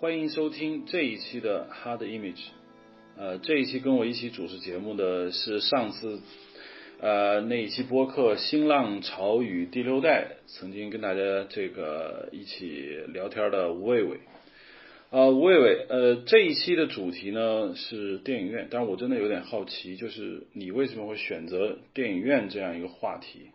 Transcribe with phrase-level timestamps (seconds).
[0.00, 2.40] 欢迎收听这一期的 Hard Image。
[3.18, 6.22] 呃，这一期跟我一起主持节目的是上次
[7.02, 14.20] 呃那一期播客《新浪潮语第六代》曾经跟大家这个一起聊天的吴伟伟。
[15.10, 23.50] 呃，吴伟伟，呃，这一期的主题呢是电影院，但是我真的有点好奇，就是你为什么会选择电影院这样一个话题？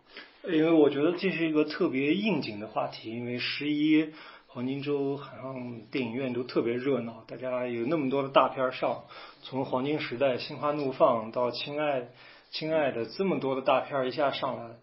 [0.48, 4.10] 因为我觉得这是一个特别应景的话题，因为十一。
[4.56, 9.04] 黄金周好像电影院都特别热闹，大家有那么多的大片上，
[9.42, 12.08] 从《黄金时代》《心花怒放》到《亲爱
[12.50, 14.76] 亲爱的》这么多的大片一下上来，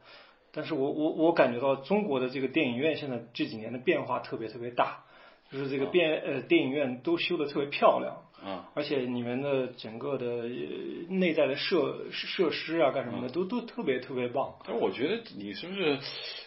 [0.52, 5.06] 但是我我我感觉到中国的这个电影院现在这几年的变化特别特别大，
[5.52, 8.18] 就是这个变呃电影院都修的特别漂亮。
[8.44, 10.44] 啊，而且你们的整个的
[11.08, 14.56] 内在的设设施啊，干什么的都都特别特别棒。
[14.66, 15.98] 但是我觉得你是不是？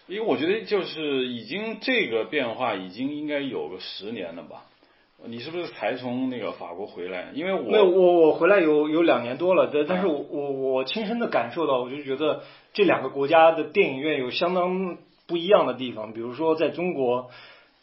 [0.06, 4.66] 因为我觉得就是已经这个变化已经应该有个十年了吧？
[5.24, 7.30] 你是不是才从那个法国回来？
[7.32, 12.42] 因为我没有我我回来有有两年多了，但但是我我我亲身的感受到，我就觉得
[12.74, 16.13] 这两个国家的电影院有相当不一样的地方。
[16.13, 17.30] 比如说在中国。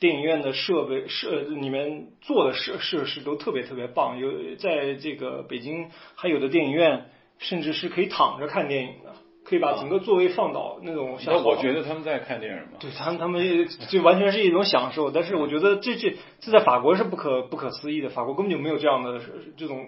[0.03, 7.05] 电影院的设备设里面做的设设施都特别特别棒，有在这个北京还有的电影院
[7.37, 9.13] 甚至是可以躺着看电影的，
[9.45, 11.17] 可以把整个座位放倒那种。
[11.25, 12.79] 那我觉得他们在看电影嘛。
[12.81, 15.09] 对他们，他们就完全是一种享受。
[15.09, 19.21] 但是我觉得这这这在法国是不可不可思议的，法国根本就没有这样的
[19.55, 19.87] 这种。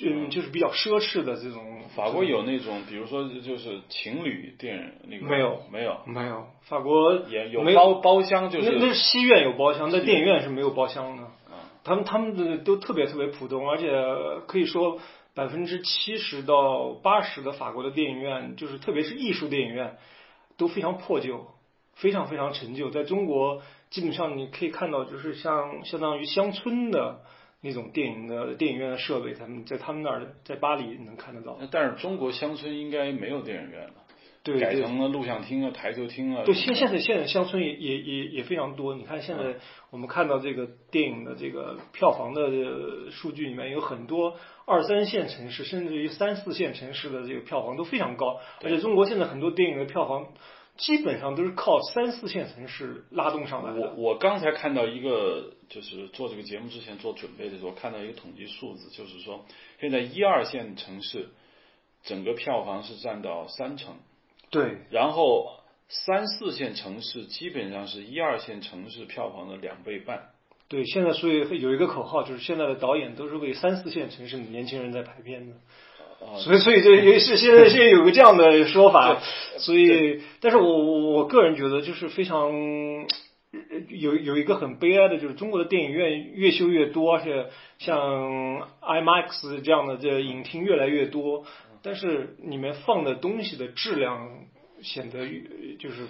[0.00, 1.80] 嗯，就是比较奢侈的这种。
[1.94, 5.26] 法国有那种，比如说就是情侣电影那个。
[5.26, 6.46] 没有，没有，没有。
[6.62, 11.24] 法国也有包包厢，就是那那是戏院有包厢，在电影院是没有包厢的。
[11.84, 13.90] 他们他们的都特别特别普通，而且
[14.46, 15.00] 可以说
[15.34, 19.98] 百分之七十到八十的法国的电影院，就是特别是艺术电影院，
[20.56, 21.48] 都非常破旧，
[21.94, 22.88] 非常非常陈旧。
[22.90, 27.20] 在中国，基本上你可以看到，就是像相当于乡村的。
[27.64, 31.56] 那种电影的电影院的设备，他们在他们那儿，在巴黎能看得到。
[31.70, 33.94] 但是中国乡村应该没有电影院了，
[34.42, 36.42] 对，改成了录像厅啊、台球厅啊。
[36.44, 38.96] 对，现现在现在乡村也也也也非常多。
[38.96, 39.54] 你看现在
[39.90, 42.50] 我们看到这个电影的这个票房的
[43.12, 44.36] 数据里面，有很多
[44.66, 48.40] 二三线城市，甚至于三四线城市的这个票房都非常高。
[48.64, 50.26] 而且中国现在很多电影的票房。
[50.76, 53.80] 基本上都是靠三四线城市拉动上来的。
[53.80, 59.44] 我我刚才看到一个，就是做这个节目之前做准备的时候，看到一个统计数字，就是说
[59.80, 61.28] 现在一二线城市
[62.02, 63.96] 整个票房是占到三成。
[64.50, 64.78] 对。
[64.90, 70.30] 然后三四线城市基本上是一二线城市票房的两倍半。
[70.68, 75.56] 对，现在所以有一个口号，就是现在的导演都是为三四线城市的年轻人在拍片的。
[76.38, 79.20] 所以，所以这也是现在现在有个这样的说法，
[79.58, 82.50] 所以，但是我我我个人觉得就是非常
[83.88, 87.46] 有有一个很悲哀的，就是中国的电影院越修越多，而且
[87.78, 91.44] 像 IMAX 这样的这影厅越来越多，
[91.82, 94.30] 但是里面放的东西的质量
[94.80, 95.28] 显得
[95.78, 96.06] 就是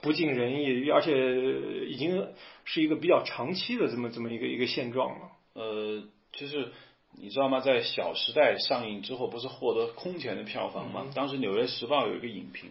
[0.00, 2.26] 不尽人意，而且已经
[2.64, 5.28] 是一个比较长期的这么这么一个一个现状了。
[5.54, 6.02] 呃，
[6.32, 6.68] 就是。
[7.18, 7.60] 你知道吗？
[7.60, 11.06] 在《小时代》上映之后，不是获得空前的票房吗？
[11.14, 12.70] 当时《纽约时报》有一个影评，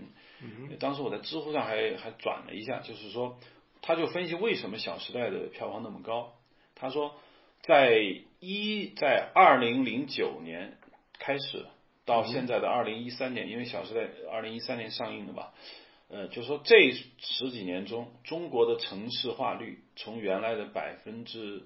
[0.80, 3.38] 当时我在知乎上还还转了一下，就是说，
[3.82, 6.34] 他就分析为什么《小时代》的票房那么高。
[6.76, 7.16] 他说，
[7.64, 8.00] 在
[8.40, 10.78] 一在二零零九年
[11.18, 11.66] 开始
[12.06, 15.54] 到现在的二零一三年，因为《小时代》二零一三年上映的吧，
[16.10, 21.66] 呃，就说这十几年中，中国的城市化率从原来的百分之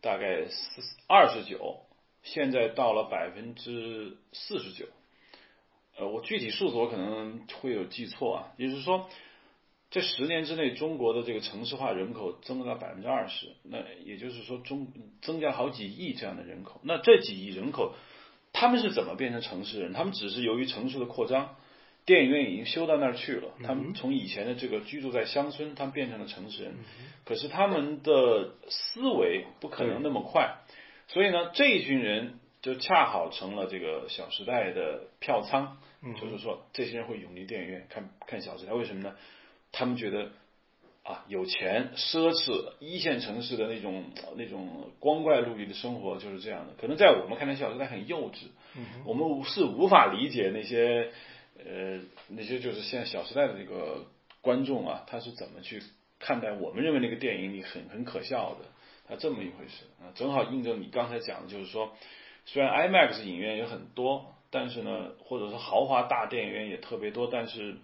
[0.00, 1.80] 大概四二十九，
[2.22, 4.86] 现在到了百分之四十九。
[5.98, 8.52] 呃，我具体数字我可能会有记错啊。
[8.58, 9.08] 也就是说，
[9.90, 13.54] 这十年之内，中国的这个城市化人口增了百分之二十。
[13.62, 14.92] 那也就是说，中
[15.22, 16.80] 增加好几亿这样的人口。
[16.84, 17.94] 那这几亿人口，
[18.52, 19.92] 他们是怎么变成城市人？
[19.92, 21.56] 他们只是由于城市的扩张。
[22.06, 26.76] 电影院已经修到那儿去了，他们从以前的这个居住在乡村，他们变成了城市人。
[27.24, 30.58] 可是他们的思维不可能那么快，
[31.08, 35.78] 所以呢，这一群人就恰好成了这个《小时代》的票仓。
[36.20, 39.16] 就是说，这些人会涌进电影院看看《小时代》，为什么呢？
[39.72, 40.30] 他们觉得
[41.02, 44.04] 啊，有钱、奢侈、一线城市的那种
[44.36, 46.74] 那种光怪陆离的生活就是这样的。
[46.80, 48.46] 可能在我们看来，《小时代》很幼稚，
[49.04, 51.10] 我们是无法理解那些。
[51.68, 54.06] 呃，那些就是现在《小时代》的这个
[54.40, 55.82] 观众啊，他是怎么去
[56.20, 58.66] 看待我们认为那个电影里很很可笑的，
[59.08, 61.92] 他这么一回事啊，正好印证你刚才讲的，就是说，
[62.44, 67.76] 虽然 IMAX 影院有很多，但是呢，或者是豪华大电影院也特别多，但是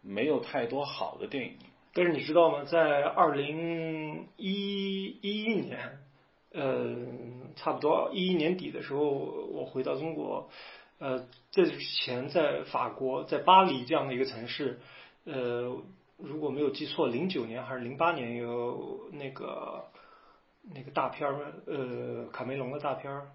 [0.00, 1.56] 没有太多好的电影。
[1.92, 2.64] 但是你知道吗？
[2.64, 5.98] 在二零一一年，
[6.52, 6.96] 呃，
[7.56, 10.50] 差不多一一年底的时候，我回到中国，
[10.98, 14.80] 呃，这之前在法国，在巴黎这样的一个城市，
[15.24, 15.76] 呃，
[16.16, 19.84] 如果没有记错，零九年还是零八年有那个
[20.62, 23.28] 那个大片儿，呃，卡梅隆的大片儿。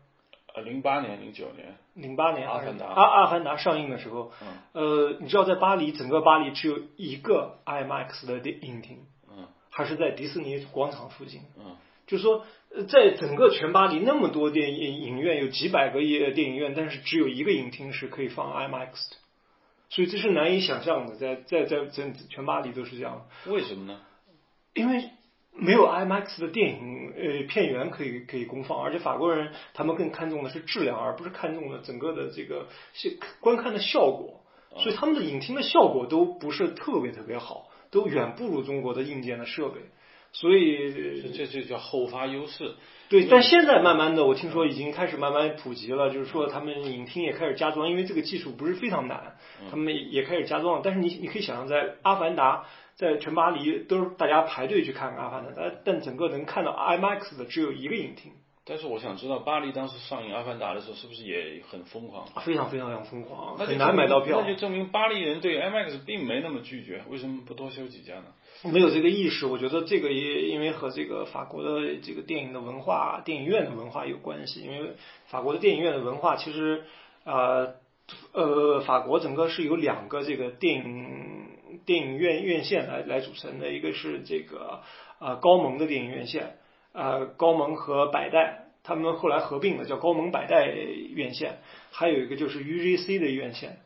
[0.56, 4.32] 呃，零八年、零九年，零八年，阿凡达，阿阿凡达上映的时候，
[4.72, 11.76] 呃，你知道在巴黎，整个巴黎只有一个 IMAX 的电影厅，嗯，还是在迪士尼广场附近，嗯，
[12.08, 12.44] 就是说，
[12.88, 19.18] 在整个全巴黎那么多电影影院，有几百个电电影院，但是只有一个影厅是可以放 IMAX 的，
[19.90, 23.26] 所以这是难以想象的，在在在整全巴黎都是这样。
[23.48, 24.02] 为什么呢？
[24.74, 25.10] 因为。
[25.52, 32.68] 没有 IMAX 的电影呃片源可以可以公放，而且法国人他们更看重的是质量，而不是看重的整个的这个
[33.42, 34.42] 观看的效果，
[34.78, 39.82] 所以他们的影厅的效果都不是特别特别好，都远不如中国的硬件的设备，
[40.32, 42.74] 所以这这叫后发优势。
[43.10, 49.36] 对，但现在慢慢的，我听说已经开始慢慢普及了，就是说他们影厅也开始加装，因为这个技术不是非常难，
[49.72, 50.82] 他们也开始加装。
[50.84, 52.58] 但是你你可以想象，在《阿凡达》。
[53.00, 58.34] 在全巴黎都是大家排队去看《阿凡达》，但但整个能看到 IMAX 的只有一个影厅。
[58.66, 62.28] 但是我想知道，巴黎当时上映《阿凡达》的时候，是不是也很疯狂？
[62.44, 64.42] 非常非常非常疯狂，很难买到票。
[64.42, 68.26] 那就证明巴黎人对 IMAX 并没那么拒绝，为什么不多修几家呢？
[68.64, 74.62] 没有这个意识，我觉得这个也因为和这个法国的这个电影的文化、电影院的文化有关系。
[74.62, 74.92] 因为
[75.28, 76.84] 法国的电影院的文化其实
[77.24, 77.76] 呃
[78.34, 81.48] 呃，法国整个是有两个这个电影。
[81.86, 84.82] 电影院院线来来组成的一个是这个
[85.20, 86.58] 呃高蒙的电影院线，
[86.94, 91.60] 呃高蒙和百代他们后来合并了叫高蒙百代院线，
[91.92, 93.78] 还有一个就是 UGC 的院线，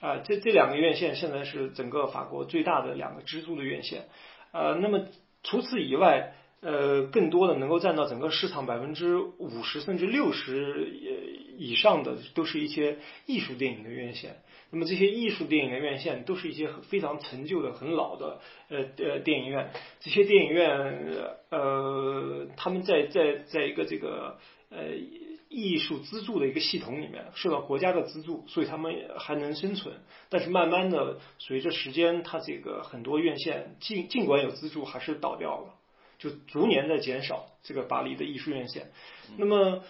[0.00, 4.08] 啊这这两个院线现在是整个法国最大的两个支柱的院线，
[4.52, 5.06] 呃那么
[5.42, 10.88] 除此以外，呃更多的能够占到整个市场百分之五十甚至六十
[11.58, 14.36] 以上的都是一些艺术电影的院线。
[14.72, 19.70] 那么这些艺术电影的院线都是一些非常陈旧的、很老的呃呃电影院。
[19.98, 20.68] 这些电影院
[21.50, 24.38] 呃，他们在在在一个这个
[24.70, 24.78] 呃
[25.50, 29.96] 艺术资助的一个系统里面，受到国家的资助，所以他们还能生存。
[30.30, 35.74] 但是慢慢的，随着时间，它这个很多院线尽尽管有资助，还是倒掉了，
[36.18, 38.90] 就逐年在减少这个巴黎的艺术院线。
[39.36, 39.82] 那么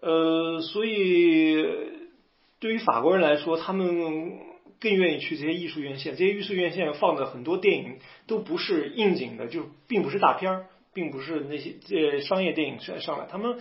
[0.00, 1.66] 呃，所以。
[2.58, 4.32] 对于法国人来说，他们
[4.80, 6.16] 更愿意去这些艺术院线。
[6.16, 13.26] 这些艺术院线放的很多电影都不是应景的，就并不是大片儿，并不是那些呃商业电影上上来。
[13.26, 13.60] 他们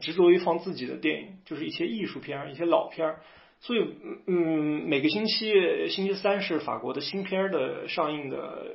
[0.00, 3.20] 执着于放自己的电影，就是一些艺术片儿、一些老片儿。
[3.60, 3.84] 所以，
[4.26, 8.66] 嗯，每个星期星期三是法国的新片儿的上映的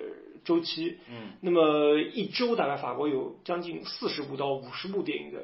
[0.44, 0.98] 周期。
[1.10, 1.34] 嗯。
[1.42, 5.44] 那么一周大概法国有将近四十部到五十部电影的。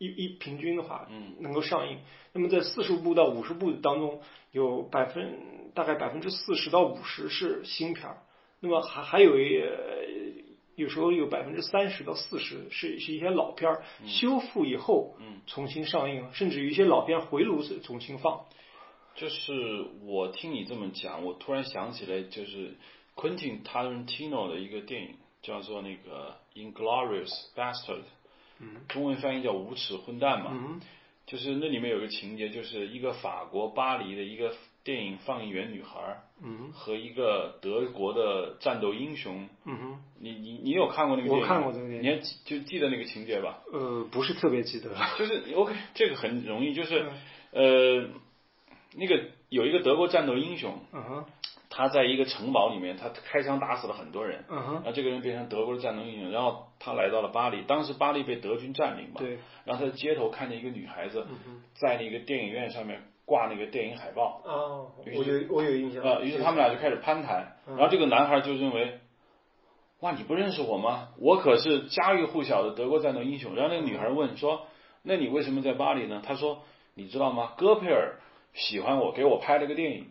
[0.00, 1.98] 一一平均的话，嗯，能够上映。
[2.32, 4.20] 那么在四十部到五十部当中，
[4.50, 5.38] 有百分
[5.72, 8.18] 大概百分之四十到五十是新片儿。
[8.60, 9.60] 那么还还有一
[10.78, 18.44] 有时候有百分之三十到四十是是一些老片儿，修复以后，嗯，重新上映，甚至于一些老片回炉重新放。
[19.16, 22.76] 就是我听你这么讲，我突然想起来，就是
[23.16, 28.02] Quentin Tarantino 的一个电影，叫做那个《Inglorious Bastard》。
[28.86, 30.80] 中文翻译叫无耻混蛋嘛，
[31.26, 34.54] 就是那里面有个情节，就是一个法国巴黎的一个
[34.84, 41.42] 电影放映员女孩，嗯和一个德国的战斗英雄，嗯哼你你你有看过那个电影？
[41.42, 43.58] 我看过这个电影，你还就记得那个情节吧？
[43.72, 44.90] 呃，不是特别记得。
[45.18, 47.06] 就是 OK，这个很容易，就是
[47.52, 48.08] 呃，
[48.94, 50.78] 那个有一个德国战斗英雄。
[50.92, 51.24] 嗯哼
[51.70, 61.26] 他在一个城堡里面，他开枪打死了很多人，嗯哼然后这个人变成德国的战斗英雄，然后他来到了巴黎，当时巴黎被德军占领嘛，对，然后他在街头看见一个女孩子，
[61.74, 68.98] 在那个电影院上面挂那个电影海报，哦，我有我有印象，啊，于是他们俩就开始攀谈，然后这个男孩就认为，
[70.00, 71.10] 哇，你不认识我吗？
[71.20, 73.54] 我可是家喻户晓的德国战斗英雄。
[73.54, 74.66] 然后那个女孩问说，
[75.02, 76.22] 那你为什么在巴黎呢？
[76.24, 76.62] 他说，
[76.94, 77.52] 你知道吗？
[77.58, 78.16] 戈培尔
[78.54, 80.06] 喜欢我，给我拍了个电影，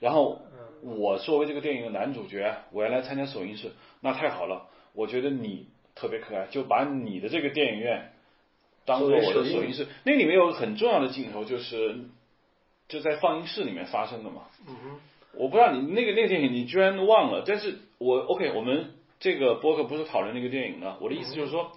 [0.00, 0.40] 然后。
[0.84, 4.66] 我作为这个电影的男主角，我要来参加首映式，那太好了。
[4.94, 8.10] 我觉得你特别可爱，就把你的这个电影院
[8.84, 9.86] 当做我的首映式。
[10.02, 12.06] 那里面有个很重要的镜头，就是
[12.92, 14.42] 就在放映室里面发生的嘛。
[14.68, 15.00] 嗯哼。
[15.34, 20.98] 我不知道你那个那个电影你居然忘了，但是我 OK，我们这个播客不是讨论那个电影的。
[21.00, 21.72] 我的意思就是说，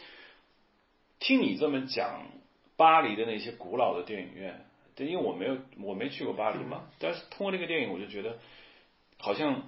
[1.20, 2.28] 听你这么讲
[2.76, 8.38] 巴黎的那些古老的电影院，对因为我没有我没去过巴黎嘛，但是通过那个电影我就觉得。
[9.18, 9.64] 好像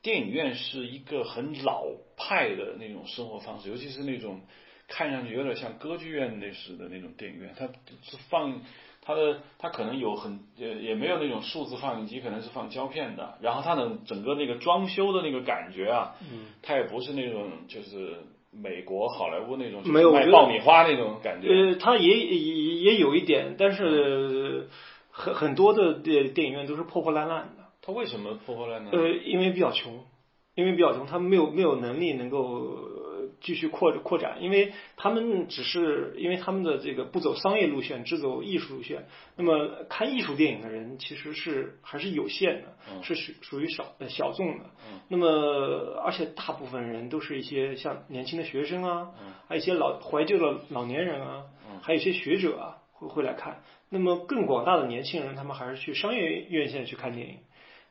[0.00, 1.84] 电影院是一个很老
[2.16, 4.40] 派的那种生活方式，尤其是那种
[4.88, 8.62] 看上去有点像歌剧院那似的那种电影院，它是放
[9.04, 16.14] 它的它可能有很也也没有那种数字放映机，可能是放胶片的，然后它的整个那个装修的那个感觉啊，
[16.62, 18.18] 它也不是那种就是
[18.52, 22.36] 美国好莱坞那种没有卖爆米花那种感觉，呃，它也也
[22.76, 24.68] 也有一点，但是
[25.10, 27.64] 很很多的电电影院都是破破烂烂的。
[27.84, 28.92] 它为什么破破烂烂？
[28.92, 30.04] 呃，因为比较穷，
[30.54, 32.78] 因为比较穷，他们没有没有能力能够
[33.42, 39.06] 继续扩扩展，因为他们只是因为他们的这个不走商业路线，只走艺术路线。
[39.36, 44.64] 那么看艺术电影的人其实是还是有限的，是属属于少小众的。
[45.08, 49.10] 那么而且大部分人都是一些像年轻的学生啊，
[49.48, 51.44] 还有一些老怀旧的老年人啊，
[51.82, 53.62] 还有一些学者啊会会来看。
[53.90, 57.40] 那么更广大的年轻人，他们还是去商业院线去看电影。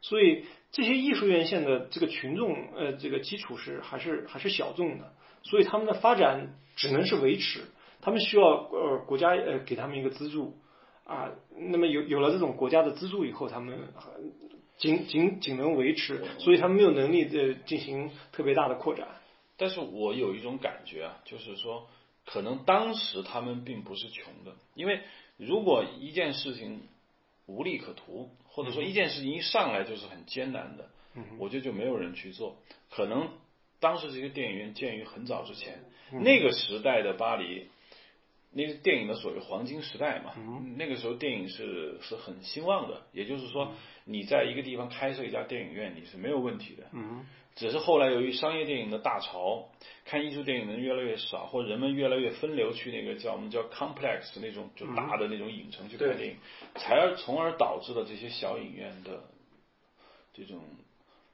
[0.03, 7.65] 所以这些艺术院线的这个群众，呃，这个基础是还是还是小众的，所以他们的发展只能是维持，
[8.01, 10.57] 他们需要呃国家呃给他们一个资助
[11.03, 13.79] 啊，那么有有了这种国家的资助以后，他们
[14.77, 19.07] 仅仅仅能维持，所以他们没有能力的进行特别大的扩展。
[19.57, 21.88] 但是我有一种感觉啊，就是说，
[22.25, 25.01] 可能当时他们并不是穷的，因为
[25.38, 26.81] 如果一件事情
[27.45, 28.29] 无利可图。
[28.53, 30.89] 或者说一件事情一上来就是很艰难的，
[31.39, 32.57] 我觉得就没有人去做。
[32.89, 33.29] 可能
[33.81, 35.79] 当时这些电影院建于很早之前，
[36.21, 37.67] 那个时代的巴黎，
[38.53, 40.33] 那个电影的所谓黄金时代嘛，
[40.77, 43.01] 那个时候电影是是很兴旺的。
[43.11, 43.73] 也就是说，
[44.05, 46.83] 你在一个地方开设一家电影院，你是没有问题的。
[47.55, 49.67] 只是后来由于商业电影的大潮，
[50.05, 56.38] 看艺术电影的人越来越少，或人们越来越分流去那个叫我们叫 complex 那种就大的那种影城去看电影，
[56.75, 59.23] 才而从而导致了这些小影院的
[60.33, 60.61] 这种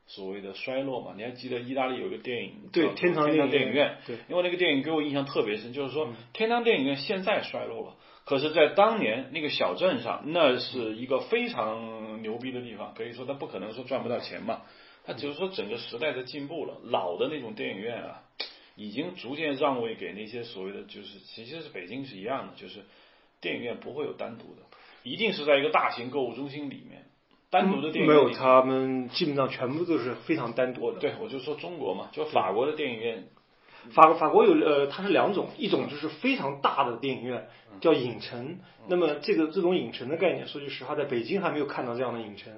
[0.08, 1.14] 所谓的衰落嘛。
[1.16, 7.96] 你还记得意大利有个电影对天堂电影院，对，因为那个电影给我印象特别深，就是说天堂电影院现在衰落了，
[8.26, 14.64] 可是，在当年那个小镇上，那是一个非常牛逼的地方，可以说它不可能说赚不到钱嘛。
[15.06, 18.24] 它只是说，整个时代在进步了，老的那种电影院啊，
[18.76, 22.82] 已经逐渐让位给那些所谓的，就是其实是北京是一样的，就是
[23.40, 24.64] 电影院不会有单独的，
[25.04, 27.06] 一定是在一个大型购物中心里面，
[27.50, 31.00] 单独的电影院没有，他们基本上全部都是非常单独的。
[31.00, 33.30] 对，我就说中国嘛，就法国的电影院，
[33.92, 37.48] 法法国有呃，它是两种，一种就是非常大的电影院，
[37.80, 38.60] 叫影城。
[38.90, 42.54] 那么这个这种影城的概念，说句实话，在北京还没有看到这样的影城。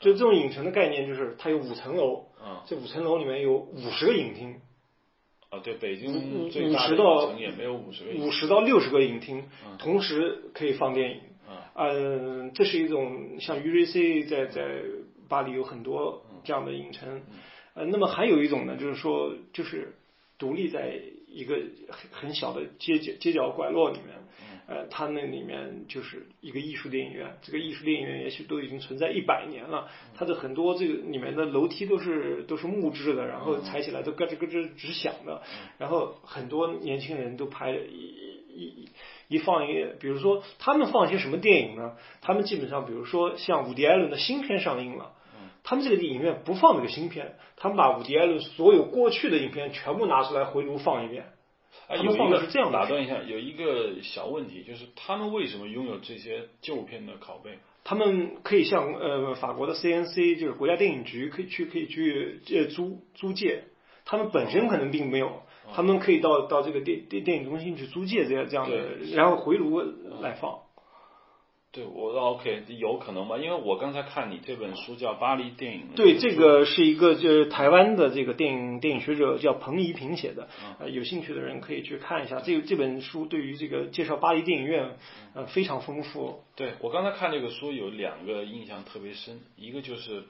[0.00, 2.26] 就这种影城的概念，就是它有五层楼，
[2.66, 4.60] 这五层楼里面有五十个影厅。
[5.50, 11.20] 啊，对，北京五五十到也没有五十个，五十到六十个影厅，同时可以放电影。
[11.80, 14.82] 嗯，这是一种像 URC 在在
[15.28, 17.22] 巴黎有很多这样的影城。
[17.74, 19.94] 呃，那么还有一种呢，就是说，就是
[20.38, 21.54] 独立在一个
[21.88, 24.16] 很很小的街角街角拐落里面。
[24.66, 29.88] 呃，它那里面就是一个艺术电影院，这个艺术电影院也许都已经存在一百年了。
[30.14, 35.40] 它的很多这个里面的楼梯都是都是木质的，然后踩起来都咯吱咯吱直响的。
[35.78, 38.88] 然后很多年轻人都拍一一
[39.28, 41.92] 一放一，比如说他们放一些什么电影呢？
[42.20, 45.12] 他们基本上，比如说像伍迪·艾伦的新片上映了，
[45.62, 51.26] 他们这个电影院不放这个新片，他们把伍迪·艾伦所有过去的影片全部拿出来回炉放一遍。
[51.86, 57.58] 啊，有一个打断一下，有一个小问题，就是他们为什么拥有这些旧片的拷贝？
[57.84, 63.64] 他们可以向呃法国的 CNC，就是国家电影局，可以去可以去借租租借。
[64.04, 65.42] 他们本身可能并没有，
[65.74, 68.76] 他们可以到到这个电电电影中心去租借这样这样的，
[69.14, 69.80] 然后回炉
[70.20, 70.58] 来放。
[71.70, 73.36] 对，我 OK，有可能吧？
[73.36, 75.82] 因为我刚才看你这本书叫《巴黎电影》。
[75.96, 80.48] 对，这个是一个就是台湾的这个电影电影学者叫彭怡平写的，
[80.80, 82.40] 呃，有兴趣的人可以去看一下。
[82.40, 84.96] 这这本书对于这个介绍巴黎电影院，
[85.34, 86.40] 呃，非常丰富。
[86.56, 90.24] 对我刚才看这个书有两个印象特别深，一个就是。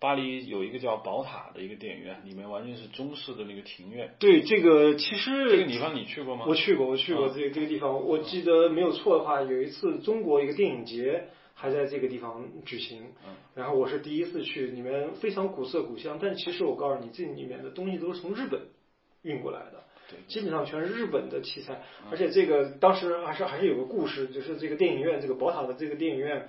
[0.00, 4.14] 巴黎有一个叫宝塔的一个电影院，里面完全是中式的那个庭院。
[4.18, 6.46] 对，这个其实这个地方你去过吗？
[6.48, 8.06] 我去过，我去过这这个地方。
[8.06, 13.12] 我记得没有错的话，有一次中国一个电影节还在这个地方举行。
[13.28, 13.34] 嗯。
[13.54, 16.18] 然后我是第一次去，里面非常古色古香。
[16.18, 18.62] 但其实我告诉你，这里面的东西都是从日本
[19.20, 19.84] 运过来的。
[20.08, 20.18] 对。
[20.28, 26.48] 基本上全是日本的器材，而且这个当时还是还是有个故事，就是这个电影院，这个宝塔的这个电影院。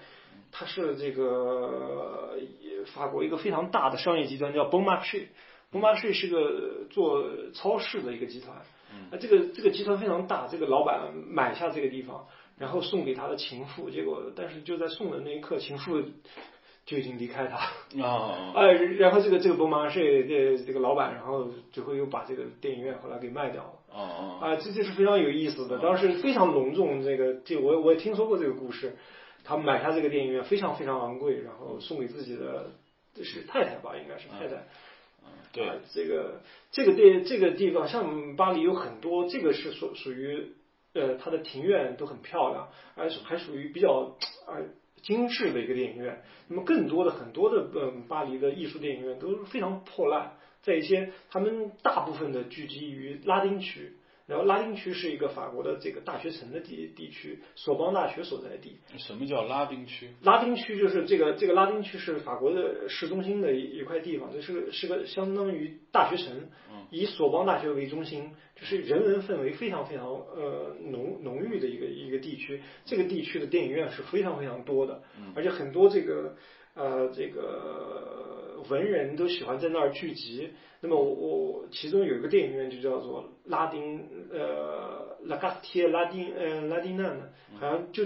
[0.51, 2.38] 它是这个
[2.93, 8.58] 法国一个非常大的商业集团，叫 Bon Marché，Bon Marché 是个做超市的一个集团。
[9.10, 12.27] 那这个这个集团非常大，这个老板买下这个地方，
[12.58, 16.01] 然后送给他的情妇，结果但是就在送的那一刻，情妇
[16.86, 17.55] 就已经离开他
[18.03, 23.98] 啊，哎，然后这个这个博马是这这个老板，然后最后又把这个电影院后来给卖掉了。
[23.98, 27.01] 啊啊，这这是非常有意思的，当时非常隆重。
[27.03, 28.98] 这个这我我也听说过这个故事，
[29.43, 32.71] 他买下这个电影院非常非常昂贵，然后送给自己的
[33.21, 34.63] 是太太吧，应该是太太。
[35.53, 40.53] 对，这个这个地这个地方，像巴黎有很多，这个是属属于
[40.93, 44.17] 呃，它的庭院都很漂亮，而还属于比较
[44.48, 44.57] 啊
[45.01, 46.21] 精致的一个电影院。
[46.48, 50.33] 那么更多的很多的呃巴黎的艺术电影院都是非常破烂。
[50.62, 53.93] 在一些，他们大部分的聚集于拉丁区，
[54.28, 58.78] 然后拉丁区是一个法国的这个大学城的地地区，索邦大学所在地。
[58.98, 60.10] 什么叫拉丁区？
[60.22, 66.50] 拉丁区就是这个这个拉丁区是法国的市中心的一一块地方，这是个是个相当于大学城，
[66.90, 72.62] 以索邦大学为中心，就是人文氛围非常非常呃浓浓郁的一个一个地区。
[72.86, 75.01] 这个地区的电影院是非常非常多的，
[75.36, 76.36] 而且很多这个
[76.75, 78.20] 呃这个。
[78.70, 80.51] 文人都喜欢在那儿聚集。
[80.82, 88.04] 那么我我其中有一个电影院就叫做拉丁呃拉卡斯贴拉丁呃拉丁纳呢，好像就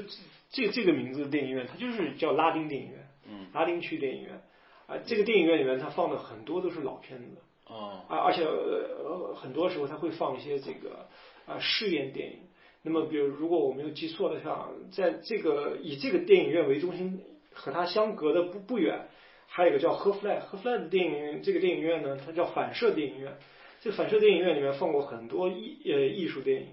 [0.50, 4.42] 这这个名字的电影院，它就是叫拉丁电影院，嗯，拉丁区电影院
[4.88, 4.96] 啊。
[5.06, 11.06] 这个电影院里面它放的很多都是老片子哦，啊，而且呃很多时候它会放一些这个
[11.46, 12.38] 啊试验电影。
[12.82, 17.22] 那么比如如果我没有记错的话，在这个以这个电影院为中心
[17.56, 19.08] 和它相隔的不不远。
[19.48, 23.36] 还有一个叫赫弗莱，赫弗莱的电影这个电影院呢，它叫反射电影院。
[23.82, 26.70] 这个反射电影院里面放过很多艺呃艺术电影，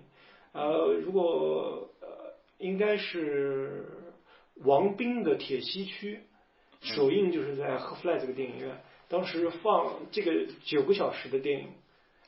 [0.52, 3.84] 呃，如果呃应该是
[4.64, 6.20] 王斌的《铁西区》，
[6.94, 11.68] 首映就是在 h e f l y 这个电影院，当时放这个九个小时的电影，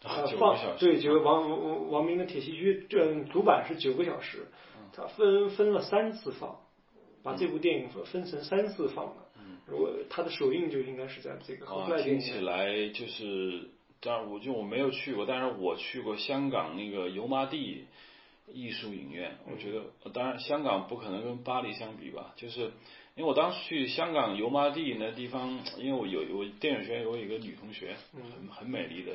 [0.02, 4.46] 啊，放对九个王王王斌的《铁西区》，这主板是九个小时，
[4.92, 6.60] 它分分了三次放，
[7.24, 9.24] 把这部电影分分成三次放的。
[9.66, 17.86] 如果它的首映就应该是在这个啊，听起来就是，当然我就我没有去过，但是我去过香港那个油麻地
[18.52, 22.60] 艺术影院，我觉得当然香港不可能跟巴黎相比吧，就是
[23.16, 29.12] 因为我当时去香港油麻地那地方，因为我有我电影学院有一个女同学，很很美丽的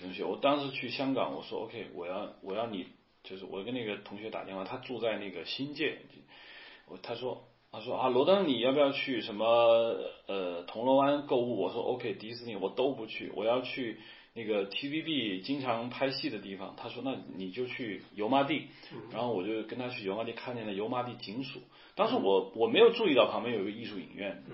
[0.00, 2.86] 女同学，我当时去香港，我说 OK，我要我要你，
[3.22, 5.98] 就是我跟那个同学打电话，她住在那个新界，
[6.88, 7.44] 我他说。
[7.76, 9.44] 他说啊，罗登，你要不要去什么
[10.28, 11.60] 呃铜锣湾购物？
[11.60, 13.98] 我说 OK，迪士尼我都不去，我要去
[14.32, 16.76] 那个 TVB 经常拍戏的地方。
[16.76, 18.68] 他说那你就去油麻地，
[19.10, 21.62] 然后我就跟他去油麻地看见了油麻地警署。
[21.96, 24.44] 当时我我没有注意到旁边有一个艺术影院，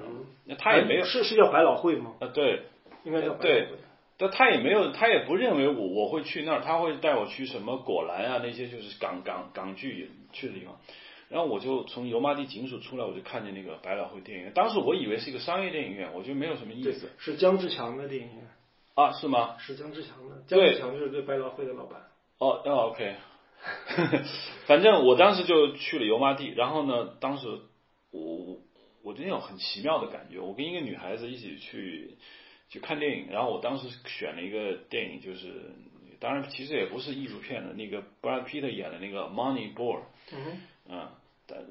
[0.46, 2.14] 那他也没有是是叫百老汇吗？
[2.20, 2.62] 啊对，
[3.04, 3.68] 应该叫对，
[4.16, 10.80] 但他也没有他也不认为我我会去那儿，他会带我去什么果篮啊那些就是港港港剧去的地方。
[11.30, 14.52] 然后我就从油麻地警署出来，我就看见那个百老汇电影院。
[14.52, 17.08] 当时我以为是一个商业电影院，我觉得没有什么意思。
[17.18, 18.48] 是姜志强的电影院
[18.94, 19.12] 啊？
[19.12, 19.56] 是吗？
[19.60, 20.42] 是姜志强的。
[20.48, 22.00] 姜志强就是对百老汇的老板。
[22.38, 23.14] 哦，哦，OK。
[24.66, 27.46] 反正我当时就去了油麻地，然后呢，当时
[28.10, 28.58] 我我
[29.04, 32.16] 我那种很奇妙的感觉，我跟一个女孩子一起去
[32.68, 35.70] 去看电影，然后我当时选了一个电影，就是
[36.18, 40.00] 当然其实也不是艺术片的，那个 Brad Pitt 演的那个 Moneyball。
[40.32, 40.60] 嗯。
[40.92, 41.08] 嗯，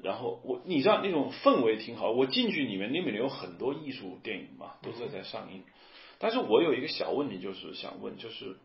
[0.02, 5.62] 然后我你知道那种氛围挺好，我进去里面，那里面有很多艺术电影嘛，都是在上映。
[6.18, 8.56] 但是我有一个小问题，就是想问，就是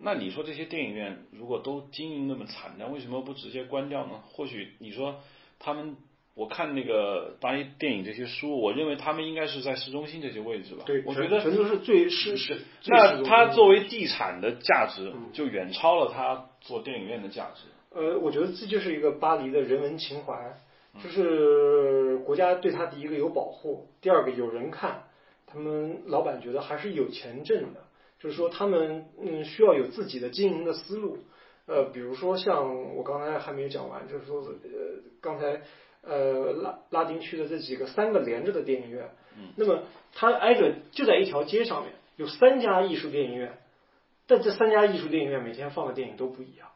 [0.00, 4.22] 那你说这些电影院如果都经营那么惨，那为什么不直接关掉呢？
[4.32, 5.20] 或许你说
[5.58, 5.96] 他们，
[6.34, 10.84] 我看那个巴黎电影这些书，我认为他们应该是在市中心这些位置吧。
[10.86, 12.60] 对，我觉得全都是最是是。
[12.86, 17.62] 那它作为地产的价值，就远超了它做电影院的价值。
[17.90, 20.56] 呃，我觉得这就是一个巴黎的人文情怀，
[21.02, 25.04] 就是国家对他第一个有保护，第二个有人看，
[25.46, 27.84] 他们老板觉得还是有钱挣的，
[28.20, 31.18] 就是说他们嗯需要有自己的经营的思路，
[31.66, 34.54] 呃，比如说像我刚才还没有讲完，就是说呃
[35.20, 35.62] 刚才
[36.02, 39.08] 呃拉拉丁区的这几个三个连着的电影院，
[39.56, 43.58] 那么它挨着就在一条街上面有三家艺术电影院，
[44.26, 46.68] 但这三家艺术电影院每天放的电影都不一样。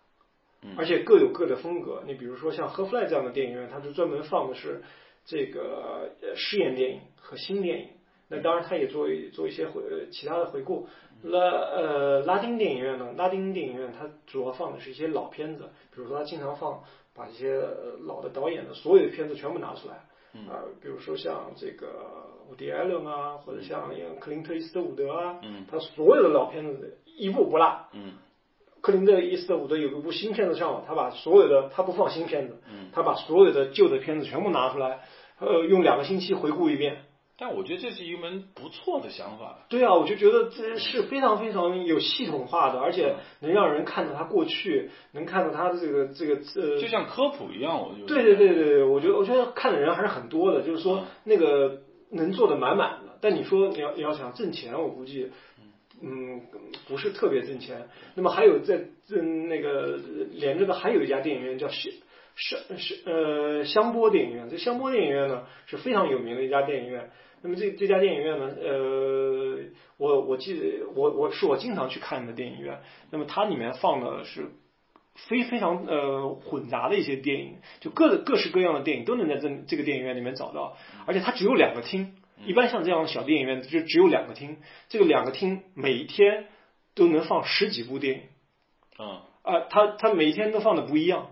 [0.77, 2.03] 而且各有各的风格。
[2.07, 4.83] 你比如说像和 fly 这样的电影院，它是专门放的是
[5.25, 7.88] 这个试验电影和新电影。
[8.29, 10.88] 那当然，它也做做一些回其他的回顾。
[11.22, 16.83] 拉呃拉丁电影院呢，拉丁电影院它主要放的是一些老片子，比如说它经常放
[17.14, 17.61] 把一些
[18.07, 19.94] 老的导演的所有的片子全部拿出来。
[20.48, 21.88] 啊，比如说像这个
[22.48, 25.38] 伍迪·艾伦啊，或者像克林特·伊斯特伍德啊，
[25.70, 27.87] 他所有的老片子一部不落。
[28.83, 32.61] 克林顿·伊斯特伍德有一部新片子上了，他把所有的他不放新片子，
[32.92, 34.99] 他把所有的旧的片子全部拿出来，
[35.38, 37.05] 呃，用两个星期回顾一遍，
[37.38, 39.61] 但我觉得这是一门不错的想法。
[39.68, 53.12] 对啊，我就觉得这是非常非常有系统化的，而且能让人看到他过去，能看到他的这个这个呃，就像科普一样，我就对对对对对，我觉得我觉得看的人还是很多的，就是说那个能做的满满的。
[53.23, 55.31] 但你说你要你要想挣钱，我估计
[56.02, 56.42] 嗯
[56.88, 57.88] 不是特别挣钱。
[58.14, 59.98] 那么还有在嗯那个
[60.32, 61.92] 连着的还有一家电影院叫香
[62.34, 67.10] 香香呃香波电影院，这香波电影院呢是非常有名的一家电影院。
[67.42, 69.58] 那么这这家电影院呢，呃，
[69.96, 72.78] 我我记得我我是我经常去看的电影院。
[73.10, 74.46] 那么它里面放的是
[75.14, 80.76] 非非常呃混杂的一些电影，就各各式各样的电影都能在这这个电影院里面找到。
[81.04, 86.46] 而且它只有两个厅，一般像这样的小电影院就只有两个厅，这个两个厅每一天
[86.94, 88.22] 都能放十几部电影。
[88.96, 91.31] 啊啊，它它每一天都放的不一样。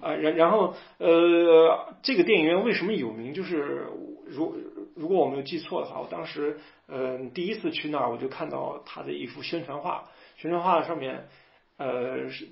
[0.00, 3.34] 啊，然然后呃，这个电影院为什么有名？
[3.34, 3.86] 就是
[4.26, 4.56] 如
[4.96, 11.28] 如果我没有记错的话，我当时嗯第一次去那儿，我就看到他的一幅宣传画，宣传画上面
[11.76, 12.48] 呃是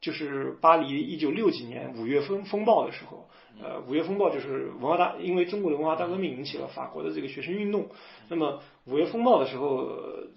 [0.00, 3.28] 就是巴黎一九六几年五月风风暴的时候，
[3.62, 7.88] 呃五月风暴就是文化大，因为中国的文化大革命引起了法国的这个学生运动，
[8.28, 9.88] 那么五月风暴的时候，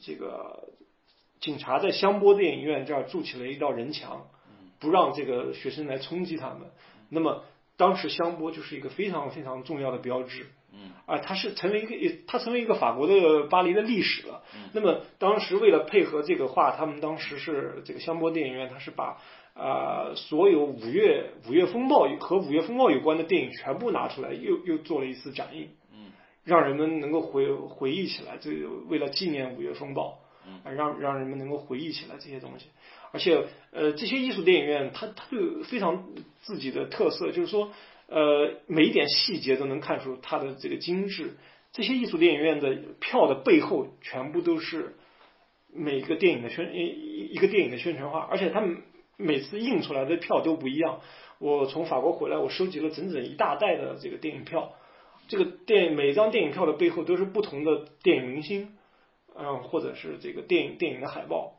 [0.02, 0.70] 这个
[1.40, 4.28] 警察在香波电影院这儿筑起了一道人墙。
[4.80, 6.70] 不让这个学生来冲击他们，
[7.08, 7.46] 那么
[7.78, 11.96] 当时香波就是一个非常非常重要的标志，嗯，啊，它是成为一个，
[12.28, 14.44] 它成为一个法国的巴黎的历史了。
[14.74, 19.22] 那么当时为了配合这个画，他们当时是这个香波电影院，它是把
[19.54, 26.12] 啊所有五月五月风暴和五月风暴有关的电影全部拿出来，又又做了一次展映，嗯，
[26.44, 28.52] 让人们能够回回忆起来，这
[28.88, 32.66] 为了纪念五月风暴，嗯，让让人们能够回忆起来这些东西。
[33.12, 36.10] 而且，呃，这些艺术电影院，它它都有非常
[36.42, 37.70] 自己的特色，就是说，
[38.08, 41.38] 呃，每一点细节都能看出它的这个精致。
[41.72, 44.96] 这些艺术电影院的票的背后，全部都是
[45.72, 48.82] 每个电影的宣一一个电影的宣传画，而且他们
[49.18, 51.00] 每次印出来的票都不一样。
[51.40, 54.74] 我从法国回来，我收集了整整一大袋的这个电影票，
[55.28, 58.76] 这个电每张电影票的背后都是不同的电影明星，
[59.36, 61.54] 嗯，或者是这个电影电影的海报。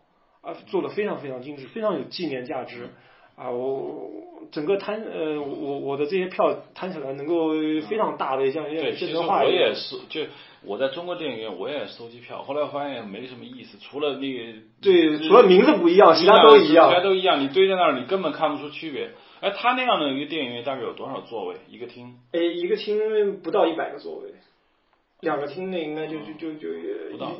[0.46, 2.90] 啊，做的非常非常精致，非常有纪念价值
[3.34, 3.48] 啊！
[3.48, 4.10] 我
[4.52, 7.54] 整个摊呃，我我的这些票摊起来能够
[7.88, 10.20] 非常大的像对，其实我也是，就
[10.66, 19.10] 我在中国电影院我也收集票，后来发现没什么意思，除了那个对，除了名字不一样，其他都一样，其他都一样，你堆在那儿，你根本看不出区别。
[19.40, 21.56] 哎，他那样的一个电影院大概有多少座位？
[21.68, 22.16] 一个厅？
[22.32, 24.30] 哎，一个厅不到一百个座位。
[25.20, 26.68] 两个厅的应该就就就就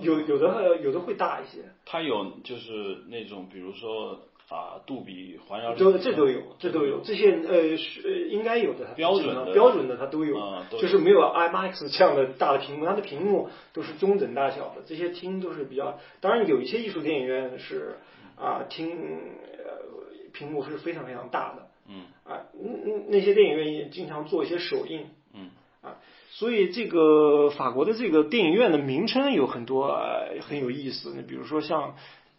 [0.00, 1.64] 有有的有的会大一些。
[1.84, 5.74] 它有就是那种比如说啊杜比环绕。
[5.74, 8.94] 这这都有，这都有，这些呃是应该有的。
[8.94, 10.38] 标准的标准的它都有，
[10.70, 14.83] 就是没有 IMAX 这样的大的屏幕，它的屏幕都是中等大小的。
[14.87, 17.96] 这些厅都是比较，当然有一些艺术电影院是
[18.37, 21.66] 啊厅呃屏幕是非常非常大的。
[21.88, 22.02] 嗯。
[22.24, 25.07] 啊，那那些电影院也经常做一些首映。
[25.35, 25.50] 嗯。
[25.83, 25.96] 啊。
[26.30, 29.96] 所以这个法国的这个电影院的名称有很多
[30.40, 31.14] 很有意思。
[31.14, 31.94] 你比如说像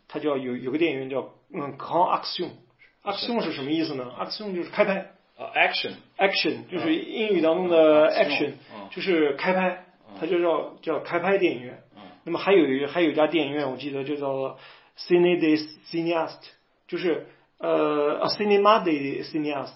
[0.08, 5.12] 它叫有有个电影院叫嗯 Grand Action，Action 是什么意思呢？Action 就是开拍。
[5.38, 8.54] 啊，Action，Action 就是英语当中的 Action，
[8.89, 9.86] 就是开拍，
[10.18, 11.84] 它就叫叫开拍电影院。
[12.24, 14.58] 那么还有一还有一家电影院，我记得就叫
[14.98, 15.58] Cine de
[15.91, 16.39] Cineast，
[16.88, 19.74] 就是呃 Cinema de Cineast，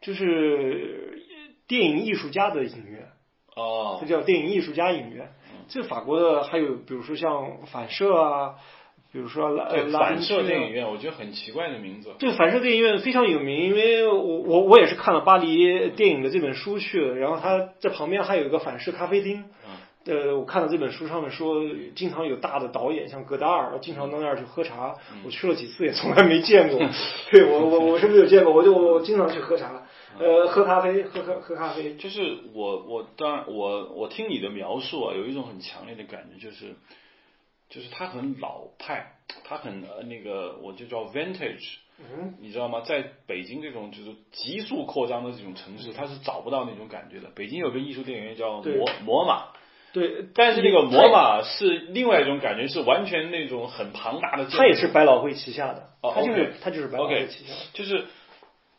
[0.00, 1.24] 就是
[1.66, 3.08] 电影艺术家的影院。
[3.56, 5.32] 哦，它叫电影艺术家影院。
[5.68, 8.54] 这法国的还有，比如说像反射啊，
[9.12, 12.10] 比如说拉拉反射电影院，我觉得很奇怪的名字。
[12.18, 19.44] 这反射电影院非常有名，因为我我我也是看了巴黎电影的这本书去的，然后它在旁边还有一个反射咖啡厅。
[20.04, 21.62] 呃，我看到这本书上面说，
[21.94, 24.96] 经常有大的导演，像戈达尔，经常到那儿去喝茶。
[25.24, 26.80] 我去了几次，也从来没见过。
[27.30, 29.86] 对我我我是没有见过，我就我经常去喝茶。
[30.18, 31.94] 呃，喝咖啡，喝喝喝咖啡。
[31.94, 36.74] 就是我，我当然，我我听你的描述啊，有一种很强烈的感觉，就是，
[37.72, 42.82] 就是它很老派，它很呃那个，我就叫 vintage，嗯，你知道吗？
[42.82, 47.30] 在北京这种就是急速扩张的这种城市，它是找不到那种感觉的。
[47.34, 49.46] 北京有个艺术电影院叫摩摩马，
[49.94, 54.44] 对，但是那个摩马是另外一种感觉，是完全那种很庞大的。
[54.50, 58.04] 它也是百老汇旗下的，哦，他就是它就是百老汇旗下，就是。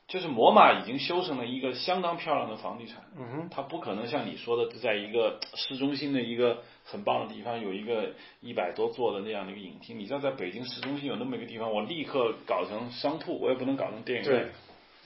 [0.08, 8.12] 就是摩马已经修成了一个相当漂亮的房地产，嗯哼，它不可能像你说的，在一个市中心的一个很棒的地方有一个
[8.42, 9.98] 一百多座的那样的一个影厅。
[9.98, 14.50] 你知道，在北京市中心有那么一个地方，我立刻搞成商铺，我也不能搞成电影院。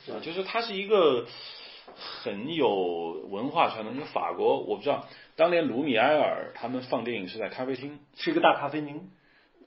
[0.07, 1.25] 对，就是它是一个
[2.23, 3.93] 很有文化传统。
[3.93, 5.05] 因为法国，我不知道
[5.35, 9.11] 当年卢米埃尔他们放电影是在咖啡厅，是一个大咖啡厅。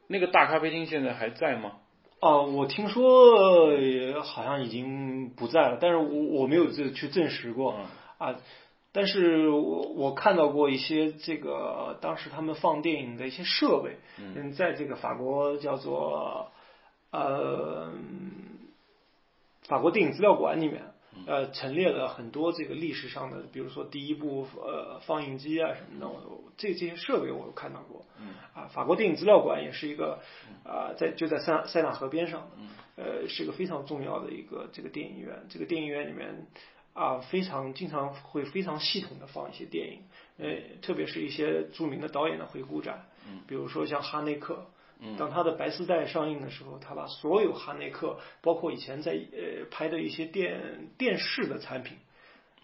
[0.09, 1.80] 那个大咖啡厅现在还在吗？
[2.21, 7.77] 哦，我听说好像已经不在了，但是我我没有这去证实过
[8.19, 8.37] 啊。
[8.93, 16.51] 但是我我看到过一些这个当时他们放电影的一些设备，嗯，在这个法国叫做
[17.11, 17.93] 呃
[19.69, 20.90] 法国电影资料馆里面，
[21.27, 30.21] 呃，陈列了很多这个历史上的，比如说第一部呃放映机啊什么的，我这这些设备我都看到过，嗯，啊，法国电影资料馆也是一个
[30.65, 36.47] 啊在就在塞塞纳河边上，嗯，呃，是个非常重要的一个这个电影院，这个电影院里面。
[36.93, 40.01] 啊，非常经常会非常系统的放一些电影，
[40.39, 44.67] 呃，特别是一些著名的导演的回顾展，嗯，比如说像哈内克，嗯，
[45.17, 51.97] 当他的白丝带上映的时候，他把所有哈内克，包括以前在呃拍的一些电电视的产品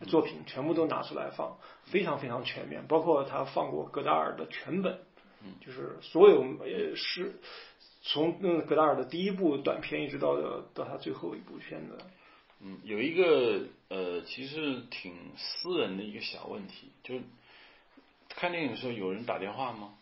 [0.07, 4.99] 作品，全部都拿出来放，非常非常全面，包括他放过戈达尔的全本，
[5.42, 7.40] 嗯，就是所有呃是
[8.03, 10.37] 从嗯戈达尔的第一部短片一直到
[10.75, 11.96] 到他最后一部片子。
[12.61, 17.22] 嗯，有一个呃，其实挺私人的一个小问题，就是
[18.29, 19.94] 看电影的时候有人打电话吗？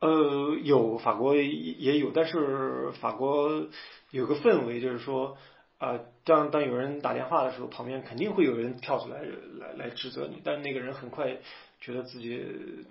[0.00, 3.66] 呃，有法国也有，但是法国
[4.10, 5.36] 有个氛围，就是说
[5.78, 11.38] 啊，当当有人打电话的时候，旁边肯定会有人跳出来来来指责你，但是那个人很快
[11.80, 12.40] 觉得自己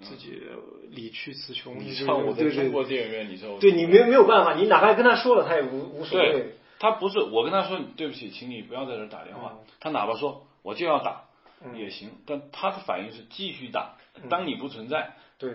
[0.02, 0.41] 自己
[0.89, 1.80] 理屈词穷。
[1.80, 6.56] 你唱我的中国电影院，你说对你没没有办法，你哪怕跟他说了，他也无无所谓。
[6.80, 9.58] 他不是我跟他说对不起，请你不要在这打电话。
[9.80, 11.24] 他哪怕说我就要打
[11.74, 13.96] 也行，但他的反应是继续打，
[14.30, 15.15] 当你不存在。
[15.39, 15.52] 对，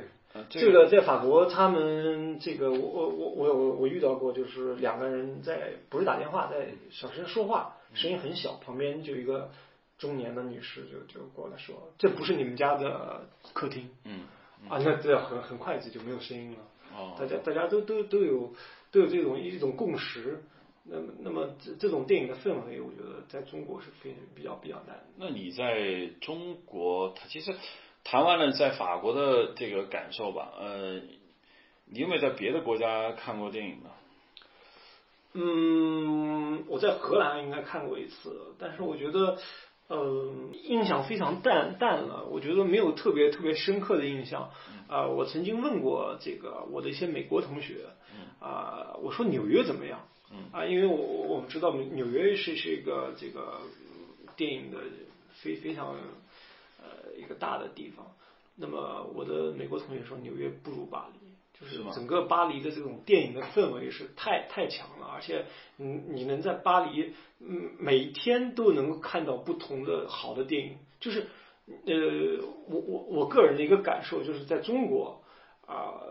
[0.49, 9.51] 这个在法国他们这个我我我我我我遇到过，就是两个人在不是打电话，在小声说话，声音很小，旁边就一个
[9.99, 13.91] 中年的女士就就过来说，这不是你们家的客厅。
[14.05, 14.21] 嗯。
[14.69, 16.59] 啊，那这很很快就就没有声音了。
[16.97, 17.17] 哦。
[17.19, 18.55] 大家大家都都都有
[18.91, 20.43] 都有这种一种共识。
[20.85, 25.01] 那么，那么这这种电影的氛围，我觉得在中国是非比较比较难。
[25.17, 27.55] 那你在中国，它其实
[28.05, 30.53] 谈完了在法国的这个感受吧？
[30.59, 31.01] 呃，
[31.87, 33.91] 你有没有在别的国家看过电影呢？
[35.35, 39.39] 嗯，我在荷兰应该看过一次，但是我觉得，
[39.89, 40.31] 呃，
[40.65, 42.27] 印象非常淡淡了。
[42.31, 44.51] 我觉得没有特别特别深刻的印象。
[44.89, 47.87] 啊，我曾经问过这个我的一些美国同学，
[48.41, 50.01] 啊，我说纽约怎么样？
[50.53, 53.59] 啊，因为我我们知道纽约是是一个这个
[54.37, 54.79] 电影的
[55.33, 55.95] 非非常
[56.83, 58.15] 呃一个大的地方。
[58.57, 61.19] 那么我的美国同学说纽约不如巴黎，
[61.59, 70.77] 就是整个巴黎的这种电影的氛围是太太强了，而且你你能在巴黎嗯每天都能够看到不同的好的电影。
[71.01, 71.29] 就是
[71.67, 75.23] 呃我我我个人的一个感受就是在中国
[75.67, 76.03] 啊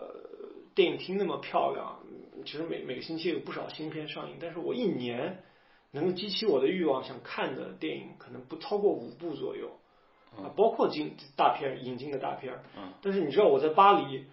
[0.74, 2.00] 电影厅那么漂亮。
[2.44, 5.44] 其实每每个星期有不少新片上映，但是我一年
[5.92, 9.70] 能够激起我的欲望想看的电影可能不超过五部左右，
[10.38, 14.26] 啊，包括进大片引进的大片，嗯，但是你知道我在巴黎，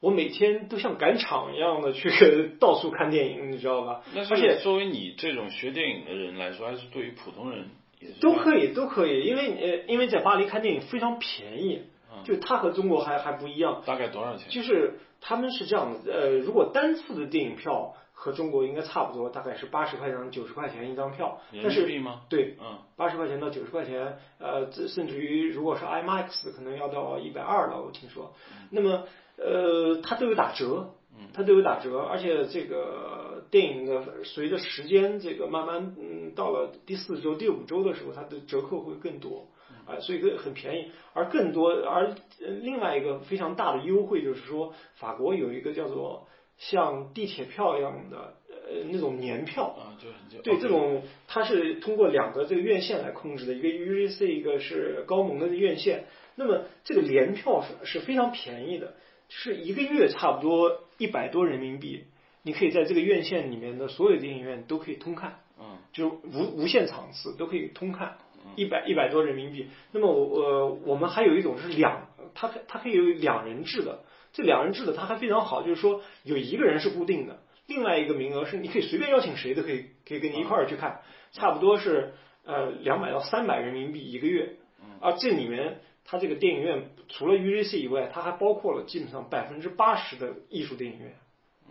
[0.00, 4.02] 我每天都像赶场一样的去到处看电影，你知道吧？
[4.30, 7.66] 而且作为你这种学电影的人来说，还是对于普通人
[8.00, 11.82] 也都可以都可以，因为呃因为在巴黎看电影非常便宜，
[12.24, 14.50] 就它和中国还还不一样，大概多少钱？
[14.50, 14.98] 就是。
[15.18, 21.38] 他们是这样的，呃，如果单次的电影票和中国应该差不多，大概是八十块钱、九十块钱一张票。
[21.62, 22.22] 但是吗？
[22.30, 28.32] 对，嗯，八十块钱到九十块钱，呃，甚至于如果是 IMAX，可能要到一百二了，我听说。
[28.70, 29.04] 那么，
[29.36, 30.94] 呃，它都有打折，
[31.34, 39.48] 它都有打折，而且这个电影的随着时间这个慢慢，嗯，到了第四周、第五周的时候，它的折扣会更多。
[39.86, 46.26] 啊，所以很很便宜，而更多，而另外一个非常大的优惠就是说，法国有一个叫做
[46.58, 49.96] 像地铁票一样的呃那种年票啊，
[50.28, 56.06] 就对这种它是通过两个这个院线来控制的，一个 UGC，一个是高蒙的院线。
[56.34, 58.94] 那么这个联票是是非常便宜的，
[59.28, 62.04] 是一个月差不多一百多人民币，
[62.42, 68.18] 你可以在这个院线里面的所有电影院都可以通看，嗯，就无无限场次都可以通看。
[68.54, 74.04] 一百一百多人民币，那么我呃我们还有一种是两，它它可以有两人制的，
[74.36, 81.00] 这两人制的它还非常好，就是说有一个人是固定的，另外一个名额是你可以随便邀请谁都可以可以跟你一块儿去看，
[81.32, 82.12] 差不多是
[82.44, 84.56] 呃两百到三百人民币一个月，
[85.00, 91.16] 而这里面它这个电影院除了 UGC 以外，它还包括了基本上百分之八十的艺术电影院，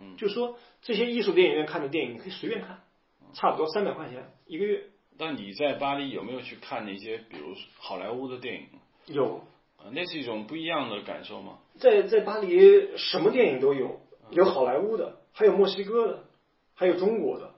[0.00, 2.80] 嗯，就说这些艺术电影院看的电影你可以随便看，
[3.32, 4.86] 差不多三百块钱一个月。
[5.16, 8.66] 那你在巴黎有没有去看那些，比如好莱坞的电影？
[9.06, 9.44] 有。
[9.86, 11.58] 啊，那是一种不一样的感受吗？
[11.78, 16.24] 在在巴黎，什么电影都有，有好莱坞的，还有墨西哥的，
[16.74, 17.54] 还有中国的，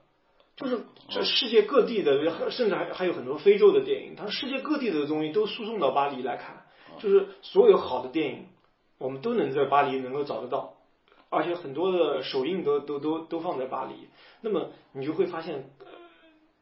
[0.55, 4.15] 就是这世界各地的，甚至还还有很多非洲的电影。
[4.15, 6.65] 它世界各地的东西都输送到巴黎来看，
[6.99, 8.45] 就是所有好的电影，
[8.99, 10.75] 我们都能在巴黎能够找得到，
[11.31, 14.07] 而且很多的首映都都都都放在巴黎。
[14.41, 15.71] 那么你就会发现，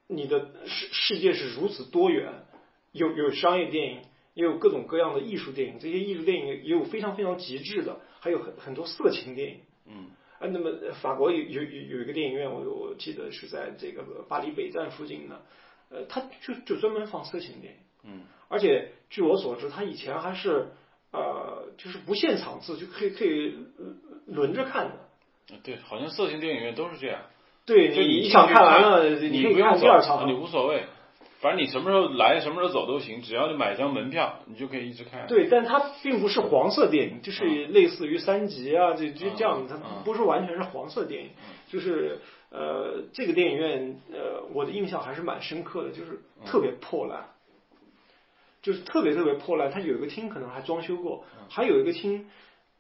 [0.08, 2.46] 你的世世界是如此多元，
[2.94, 4.02] 有有商业电影。
[4.38, 9.62] 也有各种各样的艺术电影，这些艺术电影也有非常非常极致的，还有很很多色情电影。
[9.88, 10.70] 嗯，啊，那么
[11.02, 15.42] 法国有有有一个电影院，我我记得是在这个巴黎北站附近的，
[15.90, 17.80] 呃，他就就专门放色情电影。
[18.04, 20.68] 嗯，而且据我所知，他以前还是
[21.12, 23.56] 呃，就是不限场次，就可以可以
[24.28, 25.58] 轮着看的。
[25.64, 27.22] 对，好像色情电影院都是这样。
[27.66, 30.86] 对，就你一场看完了，你可以看第二场，你无所谓。
[31.40, 35.28] 反正你什么时候来，什么时候走都行，只要你买一张门票，你就可以一直看。
[35.28, 41.30] 对，但它并不是黄色电影，就是类似于三级啊，这这这样，它不是完全是黄色电影。
[41.68, 42.20] 就是
[42.50, 47.26] 呃，这个电影院呃，我的印象还是蛮深刻的，就是特别破烂，
[48.64, 49.70] 就是特别特别破烂。
[49.70, 52.28] 它有一个厅可能还装修过，还有一个厅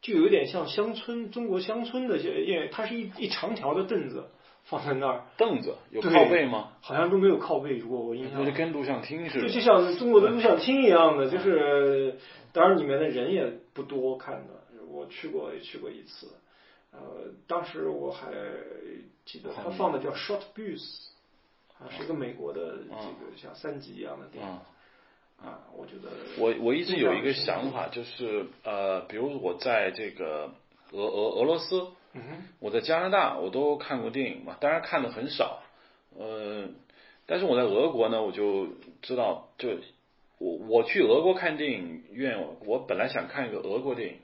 [0.01, 4.29] 就有点像乡村，中国乡村的，因为它是一一长条的凳子。
[4.69, 6.73] 放在那儿，凳子有靠背吗？
[6.81, 8.39] 好像都没有靠背，如果我印象。
[8.43, 9.47] 那就跟录像厅似的。
[9.47, 12.17] 就就像中国的录像厅一样的，就是
[12.51, 14.53] 当然里面的人也不多看的。
[14.89, 16.27] 我去过也去过一次，
[16.91, 16.99] 呃，
[17.47, 18.27] 当时我还
[19.25, 21.07] 记得他放的叫 Short Bus，
[21.79, 24.51] 啊，是一个美国的这个像三级一样的电影。
[25.45, 26.09] 啊，我觉得。
[26.37, 30.51] 我我一直有一个想法，就是呃，比如我在这个
[30.91, 31.87] 俄俄俄罗斯。
[32.59, 35.61] 我在加拿大我都看过电影嘛，当然看的很少，
[36.17, 36.67] 呃，
[37.25, 38.67] 但是我在俄国呢，我就
[39.01, 39.69] 知道，就
[40.39, 44.15] 我我去俄国看电影院，我本来想看一个俄国电影，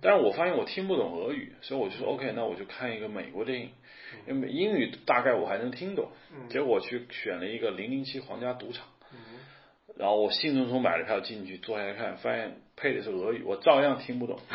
[0.00, 3.70] 但是我发现我听不懂俄语，所以我就说 OK，那我就看一个美国电影，
[4.26, 6.08] 因为英语大概我还能听懂，
[6.48, 8.86] 结果我去选了一个零零七皇家赌场，
[9.96, 14.38] 然后我兴冲冲买了票进去坐下来看，发现配的是俄语，我照样听不懂。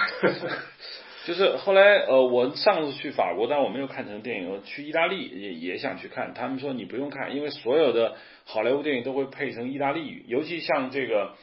[1.28, 4.50] 就是后来，呃，我上次去法国，但我没有看成电影。
[4.50, 11.34] 我去意大利也也想去看，他们说你不用看，因为所有的好莱坞电影都会配成意大利语，尤其像这个，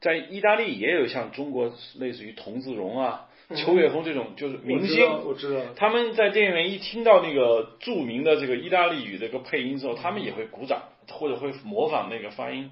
[0.00, 3.26] 在意大利也有像中国类似于童自荣啊、
[3.56, 12.70] 邱月峰这种就是明星，我知道，他们在电影院一听到那个著名的这个意大利语这个配音之后，他们也会鼓掌或者会模仿那个发音。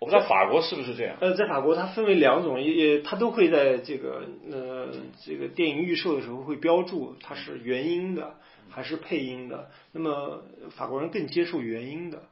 [0.00, 1.18] 我不知道法国是不是这样？
[1.20, 4.88] 呃，在法国它分为两种，也它都会在这个呃
[5.26, 8.36] 这个电影预售的时候会标注它是原音的
[8.70, 9.70] 还是配音的。
[9.92, 12.22] 那么法国人更接受原音的，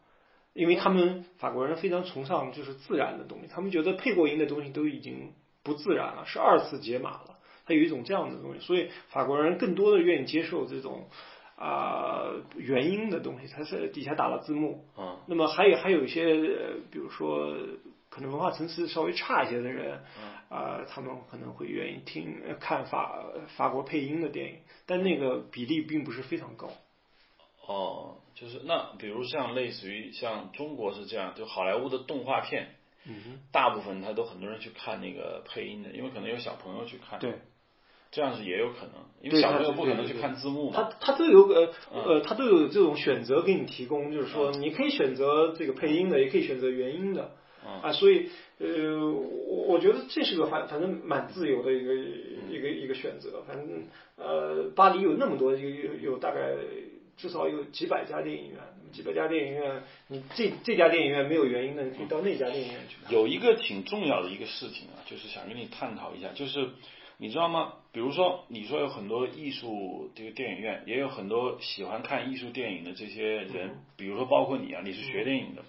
[0.54, 7.38] 因为他们法国人非常崇尚就是自然的东西，他们觉得配过音的东西都已经不自然了，是二次解码了。
[7.66, 11.10] 他有一种这样的东西，所以法国人更多的愿意接受这种。
[11.58, 12.22] 啊，
[12.56, 14.84] 原音的东西，它是底下打了字幕。
[14.96, 16.22] 啊，那么还有还有一些，
[16.92, 17.56] 比如说
[18.08, 20.00] 可能文化层次稍微差一些的人，
[20.48, 23.24] 啊，他们可能会愿意听看法
[23.56, 26.70] 法国配音的电影，但那个比例并不是非常高。
[27.66, 37.18] 哦，就是那比如像类似于像中国是这样，就好莱坞的动画片，嗯，大部分他都很多人去看那个配音的，因为可能有小朋友去看。
[37.18, 37.34] 对。
[38.10, 40.76] 这样是也有可能，因为小朋友不可能去看字幕嘛。
[40.76, 47.32] 他他都有个呃，他都有这种选择给你提供，就是说你可以选择这个配音的，也可以选择原音的
[47.82, 47.92] 啊。
[47.92, 49.04] 所以呃，
[49.46, 53.42] 我我觉得这是个反反正蛮自由的一个一个一个选择。
[53.46, 53.84] 反正
[54.16, 56.54] 呃，巴黎有那么多有有有大概
[57.18, 58.58] 至少有几百家电影院，
[58.90, 62.96] 几百家电影院，你这这家电影院没有原因的，你可以到那家电影院去。
[63.14, 66.70] 有一个挺重要的一个事情啊，就是想跟你探讨一下，就是。
[67.20, 67.74] 你知道吗？
[67.90, 75.64] 比如说，你说有很多艺术这个电影院，也有很多喜欢看艺术电影的这些人，比如说包括你啊，你是学电影的。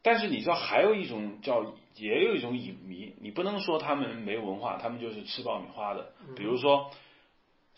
[0.00, 6.12] 但是你知道，还有一种叫，也有一种影迷，你不能说他们没文化，他们就是吃爆米花的。
[6.34, 6.90] 比如说，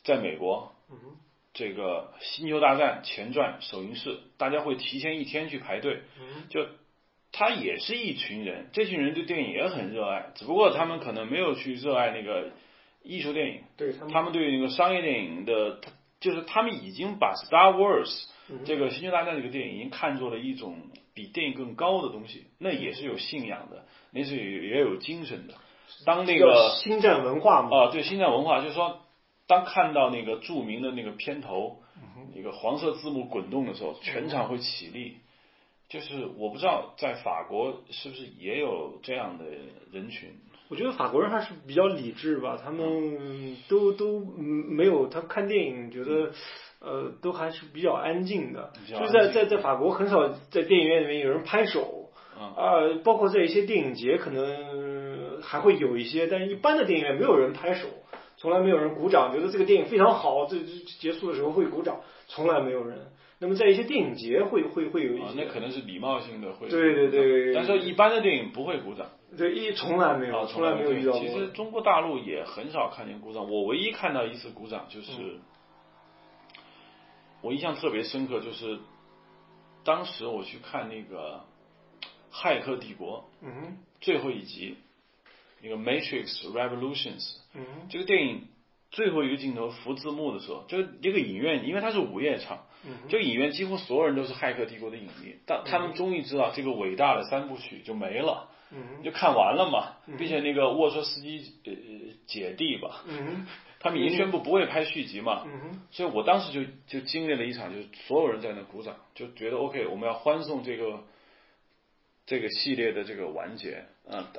[0.04, 0.72] 在美国，
[1.52, 6.02] 这个《星球大战前传》首映式，大家会提前一天去排队，
[6.50, 6.64] 就。
[7.32, 12.50] 他也是一群人，这群人对电影也很热爱，只不过他们可能没有去热爱那个
[13.02, 13.62] 艺术电影。
[13.76, 18.26] 对，他们对那个商业电影的，他就是他们已经把《Star Wars》
[18.64, 20.76] 这个《星球大战》这个电影已经看作了一种
[21.14, 25.54] 比电影更高的东西，那也是有信仰的，那是也有精神的。
[26.04, 29.00] 当那个星战文化嘛，啊，对，星战文化就是说，
[29.46, 31.78] 当看到那个著名的那个片头，
[32.34, 35.18] 那个黄色字幕滚动的时候，全场会起立。
[35.90, 39.44] 就是我不知道在法国是不是也有这样的
[39.92, 40.30] 人群。
[40.68, 46.30] 我觉得法国人还是比较理智吧，他们都都没有他看电影觉得
[46.80, 57.88] 呃都还是比较安静的，就是在在在法国很少在电影院里面有人拍手啊，包括在一些电影节可能还会有一些，但一般的电影院没有人拍手，
[58.36, 60.64] 从来没有人鼓掌，觉得这个电影非常好，这这
[61.00, 63.08] 结束的时候会鼓掌，从来没有人。
[63.42, 69.08] 那么在一些电影节会会会有一些，那可能是礼貌性的会，对对对，但是一般的电影不会鼓掌。
[69.36, 71.20] 对，一从来没有，从来没有遇到过。
[71.20, 73.50] 其实中国大陆也很少看见鼓掌。
[73.50, 75.38] 我唯一看到一次鼓掌，就是
[77.40, 78.78] 我印象特别深刻，就是
[79.84, 81.42] 当时我去看那个
[82.34, 84.76] 《骇客帝国》嗯，最后一集，
[85.62, 88.48] 那个《Matrix Revolutions》嗯，这个电影
[88.90, 92.66] 最后一个镜头浮字幕的时候，就一个影院，因为它是午夜场，
[93.08, 98.48] 就影院几乎所有人都是《骇客帝国》的影迷，但他们终于知道这个伟大的三部曲就没了。
[98.72, 101.72] 嗯，就看完了嘛，并且那个沃车司机呃
[102.26, 103.44] 姐弟吧，嗯，
[103.80, 111.02] 他们已经宣布不会拍续集嘛，嗯，所以我当时就就经历了一场，就是所有人在那鼓掌，就觉得 OK，我们要欢送这个
[112.26, 114.30] 这个系列的这个完结啊。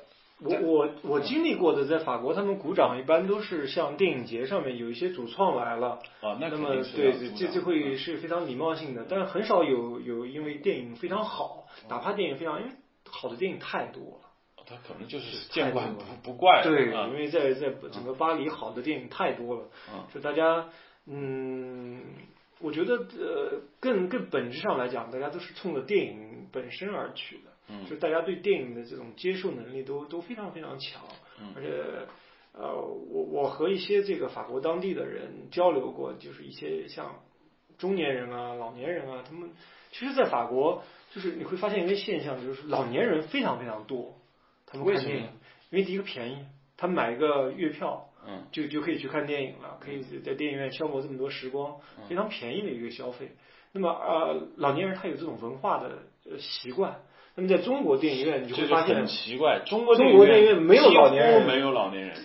[0.44, 12.74] 我我我经历过的，在法国他们鼓掌一般都是像电影节上面有一些主创来了啊，那么对对，这这会是非常礼貌性的，但是很少有有因为电影非常好，哪怕电影非常因为。
[13.14, 16.62] 好的电影太多了，他可能就是见怪不不怪。
[16.64, 19.64] 对，因为在在整个巴黎，好的电影太多了，
[20.14, 20.70] 就大家，
[21.08, 22.02] 嗯，
[22.62, 31.02] 我觉得呃，更更本质上来讲，大家都是冲着电影本身而去的，嗯，就大家对电影的这种接受能力都都非常非常强，
[31.40, 31.72] 嗯，而且
[32.54, 37.16] 呃，我我和一些这个法国当地的人交流过，就是一些像
[37.78, 39.50] 中年人啊、老年人啊，他们
[39.92, 40.84] 其实，在法国。
[41.14, 44.16] 就是你会发现一个现象，就是老年人非常非常多，
[44.66, 45.24] 他们看电影，
[45.70, 46.46] 因为第一个便宜，
[46.78, 53.36] 他们买一个月票，嗯，就就可以去看电影了，可以在电影院消磨这么多时光，非常便宜的一个消费。
[53.74, 55.98] 那么呃，老年人他有这种文化的
[56.40, 57.02] 习惯。
[57.36, 62.18] 那么在中国电影院，你就会发现很奇怪，中国中国电影院没有老年人，没有老年人，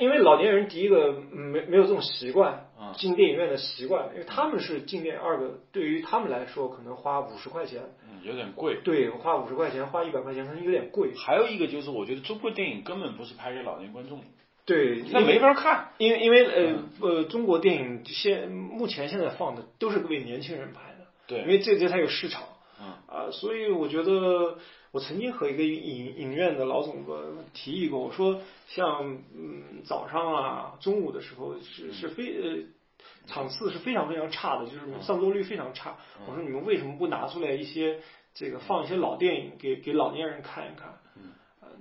[0.00, 2.66] 因为老年人第一个没没有这种习惯。
[2.96, 5.20] 进电影院的习惯，因为他们是进电影。
[5.20, 8.76] 二个对于他们来说，可能花五十块钱，嗯，有点贵。
[8.84, 11.12] 对，花五十块钱，花一百块钱，可能有点贵。
[11.16, 14.24] 还有一个就是，我觉得中国电影根本不是拍给老年观众的。
[14.64, 21.06] 对，那没法看，因为因为呃呃，中国电影现目前现在放的都是为年轻人拍的。
[21.26, 22.42] 对，因为这这才有市场。
[23.08, 24.58] 嗯啊，所以我觉得，
[24.92, 27.04] 我曾经和一个影影院的老总
[27.52, 32.64] 提议过，我说像嗯早上啊、中午的时候是是非呃。
[33.26, 35.96] 场次是非常非常差的，就是上座率非常差。
[36.26, 38.00] 我说你们为什么不拿出来一些
[38.34, 40.98] 这个放一些老电影给给老年人看一看？
[41.16, 41.32] 嗯，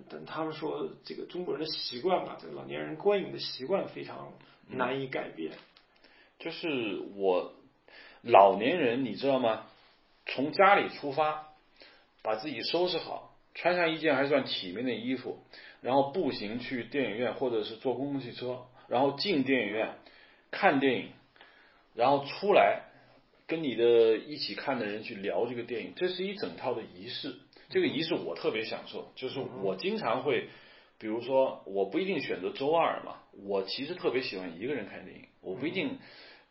[0.09, 4.31] 但他们说这个中国人的习惯啊，这个老年人观影的习惯非常
[4.69, 5.51] 难以改变。
[6.39, 7.53] 就是我
[8.21, 9.63] 老年人，你知道吗？
[10.25, 11.53] 从家里出发，
[12.21, 15.39] 把自己收拾好，穿上一件还算体面的衣服，
[15.81, 19.95] 然后步行去电影院，或者是坐公共汽车，然后进电影院
[20.51, 21.09] 看电影。
[21.95, 22.85] 然后出来
[23.45, 27.35] 跟你的一起看的人去聊这个电影，这是一整套的仪式。
[27.69, 30.49] 这个仪式我特别享受，就是我经常会，
[30.97, 35.99] 比如说我不一定选择周二嘛，我其实特别喜欢一个人看电影，我不一定，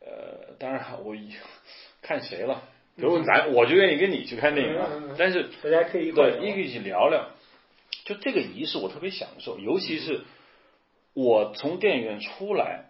[0.00, 1.16] 呃，当然我
[2.02, 2.62] 看谁了，
[2.96, 7.30] 比如咱我就愿意跟你去看电影，但是大家可以对一个一起聊聊，
[8.04, 10.22] 就这个仪式我特别享受，尤其是
[11.14, 12.86] 我从电影院出来。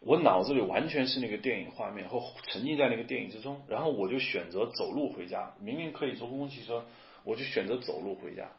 [0.00, 5.54] 我脑子里完全是那个电影画面，或沉浸在那个电影之中，然后我就选择走路回家。
[5.60, 6.84] 明明可以坐公共汽车，
[7.24, 8.52] 我就选择走路回家。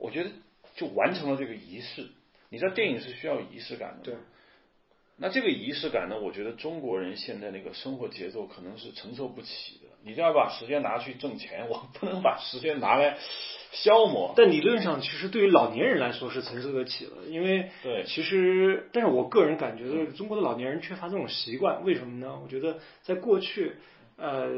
[0.00, 0.30] 我觉得
[0.74, 2.08] 就完成了这个仪式。
[2.48, 4.02] 你知道电影是需要仪式感的。
[4.02, 4.14] 对。
[5.18, 6.18] 那这个仪式感呢？
[6.18, 9.79] 我觉得中国人现在那个生活节奏可能是承受不起的。
[10.04, 13.18] 你就要把时间拿去挣钱， 我不能把时间拿来。
[13.72, 22.36] 消磨，但理论上其实对于老年人来说是承受得起的，因为对，其实，但是我个人感觉，中国的老年人缺乏这种习惯，为什么呢？
[22.42, 23.76] 我觉得在过去，
[24.16, 24.48] 呃，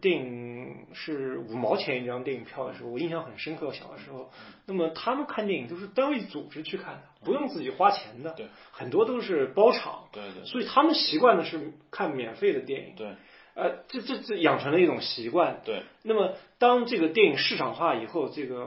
[0.00, 4.30] 电影是五毛钱一张电影票的时候，我印象很深刻，小的时候，
[4.66, 13.08] 那么他们看电影都是单位组织去看的，不用自己花钱的，对，很多都是包场，对对，所以他们习惯的是看免费的电影，对。
[13.54, 15.60] 呃，这这这养成了一种习惯。
[15.64, 15.82] 对。
[16.02, 18.66] 那么，当这个电影市场化以后，这个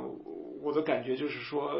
[0.61, 1.71] 我的感觉就是说，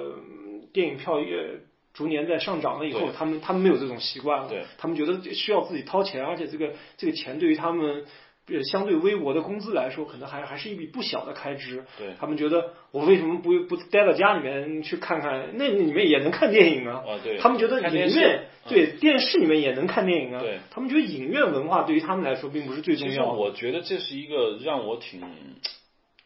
[0.73, 1.59] 电影票也
[1.93, 4.49] 逐年在上涨了以后，他们他们没有这种习惯了。
[4.49, 4.63] 对。
[4.77, 8.05] 他们觉得需要自己掏钱，而且这个这个钱对于他们
[8.47, 11.83] 呃相对微薄的工资来说，可能还还是一笔不小的开支。
[11.97, 15.51] 对他们觉得我为什么不不待到家里面去看看？
[15.57, 17.03] 那里面也能看电影啊。
[17.07, 20.41] 啊对他们觉得影院嗯对电视里面也能看电影啊。
[20.41, 23.31] 对他们觉得影院文化对于他们来说并不是最重要的。
[23.33, 25.21] 我觉得这是一个让我挺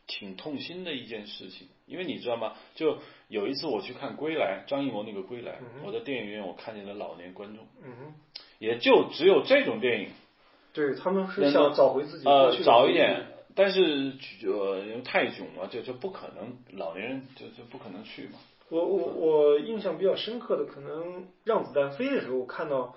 [0.07, 2.53] 挺痛心的一件事情，因为你知道吗？
[2.75, 2.97] 就
[3.27, 5.51] 有一次我去看《归来》，张艺谋那个《归来》，
[5.85, 8.13] 我在电影院我看见了老年观众，嗯哼，
[8.57, 10.09] 也就只有这种电影，
[10.79, 14.13] 对他们是想找回自己过呃早一点，但是
[14.47, 18.39] 呃因为太囧了，就就不可能，老年人就就不可能去嘛。
[18.69, 22.95] 我我我印象比较深刻的，可能让子弹飞的时候看到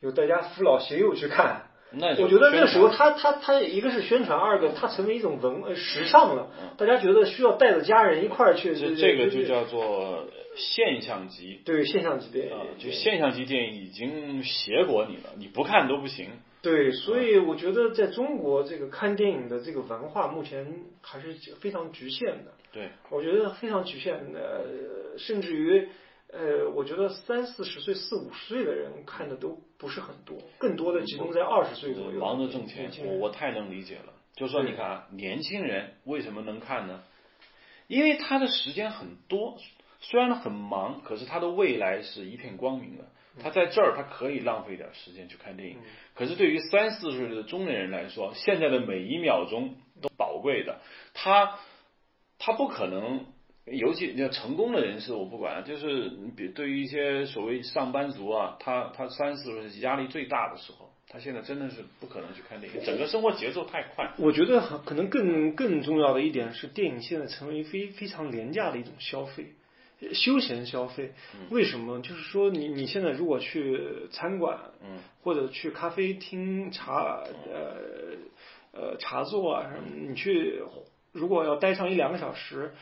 [0.00, 1.66] 有大家扶老携幼去看。
[1.90, 8.76] 那我觉得那个时候他他他一个是宣传，二个它成为一种文呃时尚了嗯，大家觉得需要带着家人一块儿去。
[8.76, 11.60] 这这个就叫做现象级。
[11.64, 16.28] 对现象级的啊，就现象级电影已经挟裹你了，你不看都不行。
[16.60, 22.52] 对，所以我觉得在中国这个看电影的这个文化目前还是非常局限的。
[22.72, 25.88] 对，我觉得非常局限的，呃甚至于，
[26.32, 32.18] 呃，我觉得三四十岁、四五十岁的人看的都不是很多，更多的集中在二十岁左右。
[32.20, 34.12] 忙着挣钱我我太能理解了。
[34.34, 37.02] 就说你看啊，年轻人为什么能看呢？
[37.86, 39.56] 因为他的时间很多，
[40.00, 43.04] 虽然很忙，可是他的未来是一片光明的。
[43.42, 45.78] 他在这儿，他可以浪费点时间去看电影。
[46.14, 50.80] 可是对于三四十岁的中年人来说，现在的每一秒钟都宝贵的。
[51.14, 51.58] 他
[52.38, 53.26] 他不可能，
[53.66, 64.12] 尤其你要成功的人士我不管，就是比对于一些所谓上班族啊，他他三四十岁压力最大的时候，他现在真的是不可能去看电影，整个生活节奏太快。
[64.18, 69.52] 我觉得可能更更重要的一点是，电影现在成为非非常廉价的一种消费，
[70.12, 71.12] 休闲消费。
[71.50, 72.00] 为什么？
[72.00, 77.76] 就是说你你现在如果去餐馆，嗯，或者去咖啡厅茶呃
[78.72, 80.62] 呃茶座啊什么，你去
[81.12, 82.72] 如果要待上一两个小时，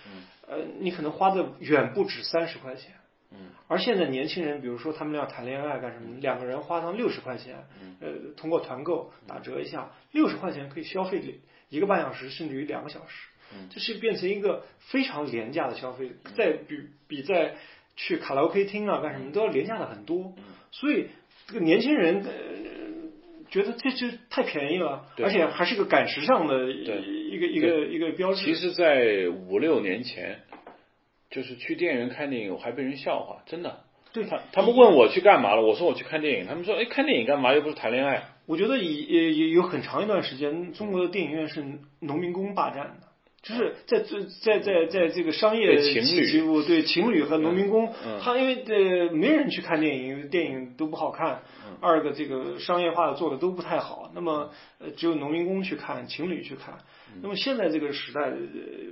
[0.47, 2.95] 呃，你可能花的远不止三十块钱。
[3.33, 7.67] 嗯，而现在年轻人，比如说他们要谈恋爱干什么，两个人花上六十块钱，
[8.01, 17.55] 呃，通过团购打折一下，六十块钱可以消费一个半小时，甚至于两个小时，嗯这是变成一个非常廉价的消费，在比比在
[17.97, 20.35] 去卡拉 OK 厅啊干什么都要廉价的很多，
[20.71, 21.09] 所以
[21.47, 22.31] 这个年轻人呃
[23.49, 26.85] 觉得这就太便宜了，而且还是个赶时尚的一
[27.39, 28.45] 个一个一个标志。
[28.45, 30.41] 其实，在五六年前，
[31.31, 33.85] 就是去电影院看电影，我还被人笑话，真的。
[34.13, 37.53] 对他他们问我去干嘛了，我说我去看电影，他们说，哎，看电影干嘛？
[37.55, 38.25] 又不是谈恋爱。
[38.47, 41.65] 我觉得也也也有很长一段时间，中国的电影院是
[42.01, 43.06] 农民工霸占的，
[43.49, 56.75] 就是在这在在在这个商业对情侣起步，对情侣和农民工，嗯他因为呃没人去看电影，电影都不好看，嗯二个这个商业化的做的都不太好，那么呃只有农民工去看，情侣去看。
[57.15, 58.37] 嗯那么现在这个时代，呃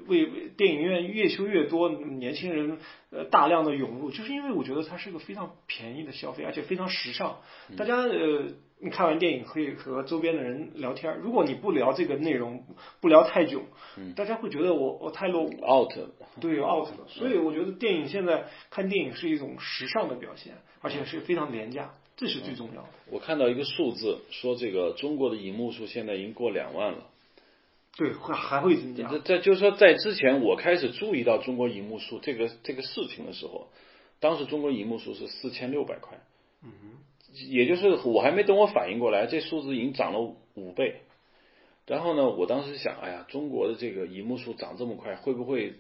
[0.07, 2.79] 为为电影院越修越多，年轻人
[3.11, 7.39] 呃大量的涌入，就是因为我觉得它是一个非常便宜的消费，而且非常时尚。
[7.71, 8.45] 嗯大家呃，
[8.81, 12.65] 你看完电影可以和周边的人聊天儿，如果你不聊这个内容，
[13.01, 13.63] 不聊太久，
[14.15, 15.51] 大家会觉得我我太落伍。
[15.65, 15.93] out，
[16.41, 17.07] 对，out 了。
[17.09, 22.89] 所以我觉得电影现在看电影是一种时尚的表现，而且是非常廉价，这是最重要的。
[23.11, 27.07] 我看到一个数字，说这个中国的银幕数现在已经过两万了。
[27.97, 29.09] 对，会还会增加。
[29.09, 33.69] 这这就是说，在之前我开始注意到中国银幕数这个这个事情的时候，
[34.19, 36.19] 当时中国银幕数是四千六百块，
[36.65, 36.71] 嗯
[37.49, 40.21] 也就是我还没等我反应过来，这数字已经涨了
[40.55, 41.01] 五倍。
[41.87, 45.75] 然后呢，我当时想，哎呀，中国的这个银幕数涨这么快，会不会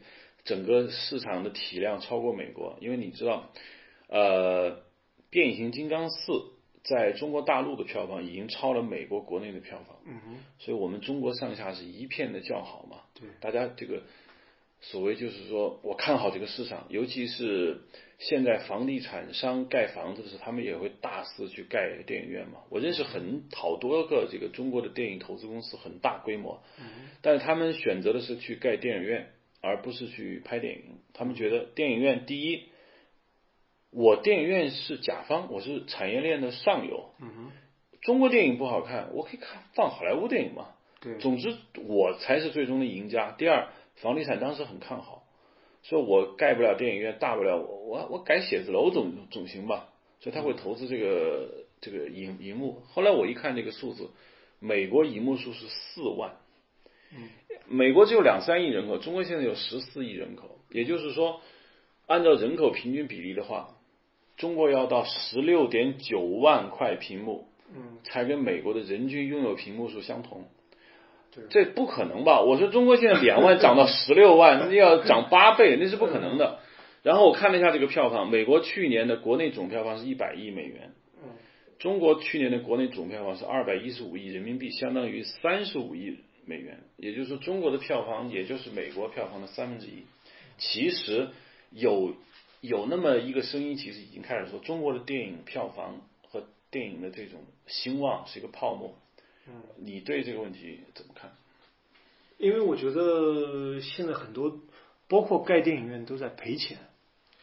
[0.45, 2.77] 整个市场的体量超过美国？
[2.81, 3.51] 因为你知道，
[4.09, 4.83] 呃，
[5.31, 6.17] 变形金刚四
[6.83, 12.99] 在中国大陆的票房已经超了美国国内的票房，嗯哼，所以我们中国上下是一片的叫好嘛。
[13.19, 14.03] 对，大家这个
[14.83, 17.81] 所谓就是说我看好这个市场，尤其是
[18.27, 22.61] 现在房地产商盖房子的时候，他们也会大肆去盖电影院嘛。
[22.71, 26.63] 我认识很好多个这个中国的电影投资公司，很大规模，
[27.21, 29.29] 但是他们选择的是去盖电影院，
[29.61, 31.01] 而不是去拍电影。
[31.13, 32.71] 他们觉得电影院第一，
[33.91, 37.11] 我电影院是甲方，我是产业链的上游。
[37.21, 37.53] 嗯哼，
[38.01, 40.69] 中国电影不好看，我可以看放好莱坞电影嘛。
[41.03, 41.55] 对，总之，
[41.87, 43.33] 我才是最终的赢家。
[43.33, 45.24] 第二，房地产当时很看好，
[45.85, 49.89] 说我盖不了电影院，大不了我我我改写字楼总总行吧。
[50.21, 52.81] 所以他会投资这个这个银银幕。
[52.89, 54.09] 后来我一看这个数字，
[54.59, 56.37] 美国银幕数是四万，
[57.69, 61.43] 美国只有两三亿人口，中国现在有十四亿人口，也就是说，
[62.07, 63.77] 按照人口平均比例的话，
[64.39, 70.47] 中国要到十六点九万块屏幕，嗯，才跟美国的人均拥有屏幕数相同。
[71.51, 72.41] 这不可能吧？
[72.41, 76.59] 我说中国现在两万涨到十六万， 那要涨八倍，那是不可能的。
[77.03, 80.93] 然后我看了一下这个票房，美国去年的国内总票房是一百亿美元，
[81.79, 86.79] 中国去年的国内总票房是二百一十五亿人民币，相当于三十五亿美元。
[86.97, 90.05] 也就是说，中国的票房也就是美国票房的三分之一。
[90.57, 91.29] 其实
[91.71, 92.15] 有
[92.61, 98.95] 有那么一个声音，其实已经开始说，中国的电影票房和电影的这种兴旺是一个泡沫。
[99.49, 101.33] 嗯，你对这个问题怎么看？
[102.39, 104.61] 因为我觉得现在很多，
[105.09, 106.79] 包括盖电影院都在赔钱。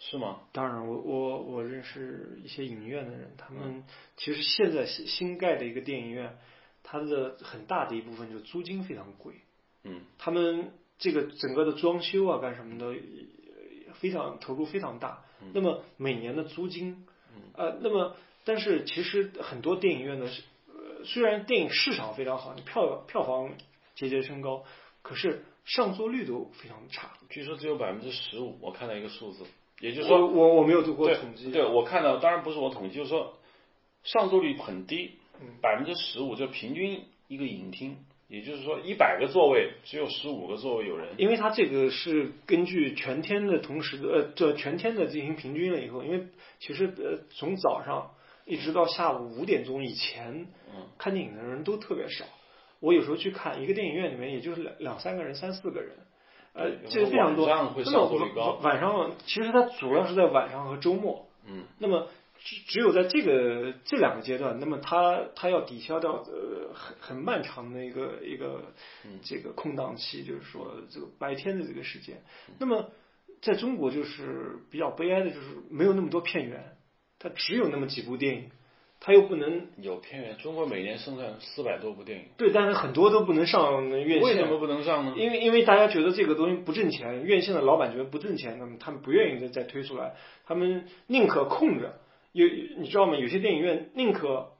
[0.03, 0.41] 是吗？
[0.51, 3.83] 当然，我我我认识一些影院的人，他们
[4.17, 6.39] 其实现在新新盖的一个电影院，
[6.81, 9.35] 它的很大的一部分就租金非常贵。
[9.83, 10.01] 嗯。
[10.17, 12.99] 他们这个整个的装修啊，干什么的，
[13.93, 15.23] 非常投入非常大。
[15.53, 17.05] 那么每年的租金，
[17.53, 20.31] 呃，那么但是其实很多电影院呢，呃，
[21.03, 23.51] 虽然电影市场非常好，你票票房
[23.95, 24.63] 节节升高，
[25.01, 27.11] 可是上座率都非常差。
[27.29, 29.45] 据说只有百分之十五，我看到一个数字。
[29.79, 31.51] 也就是说，我我没有做过统计。
[31.51, 33.33] 对，我看到，当然不是我统计，就是说
[34.03, 35.13] 上座率很低，
[35.59, 37.97] 百分之十五，就平均一个影厅，
[38.27, 41.15] 也就是说一百个座位只有十五个座位有人。
[41.17, 46.27] 因为它这个是根据全天的同时的呃，这全天的进行平均了以后，因为
[46.59, 48.11] 其实呃从早上
[48.45, 50.47] 一直到下午五点钟以前，
[50.97, 52.25] 看电影的人都特别少。
[52.79, 55.95] 我有时候去看一个电影院里面，也就是两两三个人、三四个人。
[56.53, 57.47] 呃，这个非常多。
[57.47, 61.27] 那么晚上其实它主要是在晚上和周末。
[61.47, 61.63] 嗯。
[61.79, 68.73] 那么只只有在这个这两个阶段，那么它它要抵消掉呃很很漫长的一个一个
[69.23, 72.21] 这个空档期，就是说这个白天的这个时间。
[72.59, 72.89] 那么
[73.41, 76.75] 在中国就是比较悲哀的就是没有那么多片源，
[77.21, 78.49] 它只有那么几部电影。
[79.03, 80.37] 它又不能有片源。
[80.37, 82.25] 中国每年生产四百多部电影。
[82.37, 84.21] 对，但是很多都不能上院线。
[84.21, 85.15] 为什么不能上呢？
[85.17, 90.13] 因为因为大家觉得这个东西不挣钱，院线的老板觉得不挣钱，那么他们不愿意再再推出来，
[90.45, 91.95] 他们宁可空着。
[92.31, 92.45] 有
[92.77, 93.15] 你知道吗？
[93.15, 94.51] 有些电影院宁可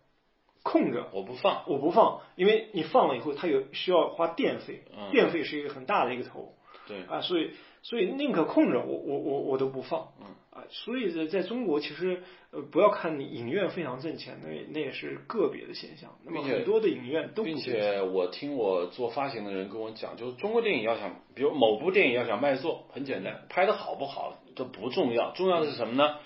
[0.64, 4.82] 空着，我不放，我不放，因为你放了以后，它有需要花电费，
[5.12, 6.56] 电费是一个很大的一个头。
[6.92, 10.10] 对啊，所以所以宁可空着，我我我我都不放。
[10.20, 16.12] 嗯啊，所以在在中国，其实呃，不要看影院非常挣钱，那那也是个别的现象。
[16.26, 26.18] 那么很多的影院都并且我听我做发行的人跟我讲，就是中国电影要想，比如某部电影要想卖座，很简单，拍的好不好都不重要，重要的是什么呢？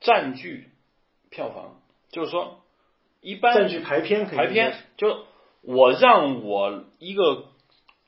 [0.00, 0.70] 占据
[1.30, 2.62] 票房，就是说
[3.20, 5.24] 一般占据排片排片，就
[5.62, 7.44] 我让我一个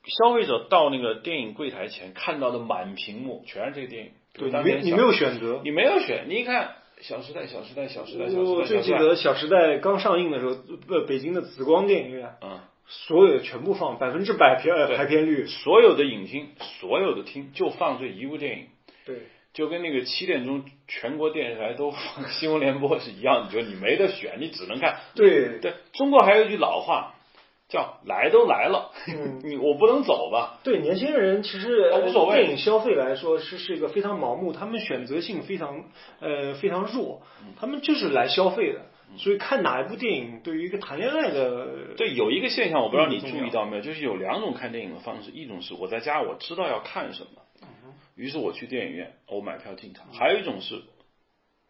[0.04, 4.10] 消费者到那个电影柜台前看到的满屏幕全是这个电影。
[4.34, 6.24] 对，你没你没有选择，你没有选。
[6.28, 6.64] 你一看
[7.00, 10.56] 《小时代》，《小时代》，《小时代》，我最记得《小时代》刚上映的时候，
[10.88, 16.48] 呃，北京的紫光电影院，嗯，所有全部放百分之百片排片率，所有的影厅，
[16.80, 18.66] 所有的厅就放这一部电影。
[19.04, 19.16] 对，
[19.52, 25.00] 就跟那个七点钟全国电视台都放新闻联播是一样的，就你没得选，你只能看。
[25.14, 27.11] 对对，中国还有一句老话。
[27.72, 28.90] 叫来都来了，
[29.42, 30.58] 你我不能走吧？
[30.62, 32.42] 对年轻人，其实无所谓。
[32.42, 35.84] 电影消费来说是是一个非常盲目，他们选择性非常
[36.20, 37.22] 呃非常弱，
[37.58, 38.82] 他们就是来消费的。
[39.16, 47.42] 所以看哪一部电影，对于一个谈恋爱的，对有一个现象，我不知道你注意到没有，就是有两种看电影的方式，一种是我在家我知道要看什么，
[48.16, 50.82] 于是我去电影院我买票进场；还有一种是，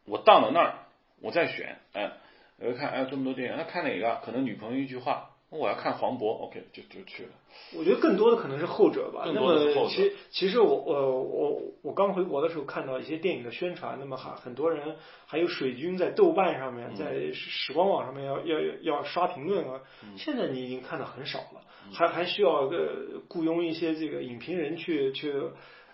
[0.05, 0.75] 我到了那儿
[1.21, 2.13] 我再选，哎，
[2.61, 4.21] 我看哎这么多电影，那看哪个？
[4.25, 5.31] 可能女朋友一句话。
[5.53, 7.31] 我要看黄渤，OK，就就去了。
[7.77, 9.25] 我觉得更多的可能是后者吧。
[9.27, 14.97] 那么，其其实我我我我刚回国的时候看到一些电影的宣传，那么还很多人
[15.27, 19.83] 还有水军在豆瓣上面，在时光网上面要要要刷评论啊。
[20.17, 21.61] 现在你已经看的很少了，
[21.93, 25.33] 还还需要个雇佣一些这个影评人去去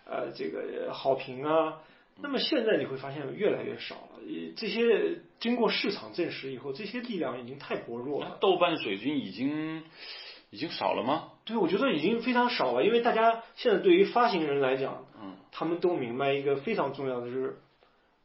[0.06, 1.80] 呃这个好评啊。
[2.20, 4.20] 那么现在你会发现越来越少了，
[4.56, 8.38] 这些经过市场证实以后，这些力量已经太薄弱了。
[8.40, 9.84] 豆瓣水军已经
[10.50, 11.30] 已经少了吗？
[11.44, 17.58] 对，我觉得已经非常少了，因为大家现在对于发行人来讲，嗯，他们都明白一个非常重要的，就是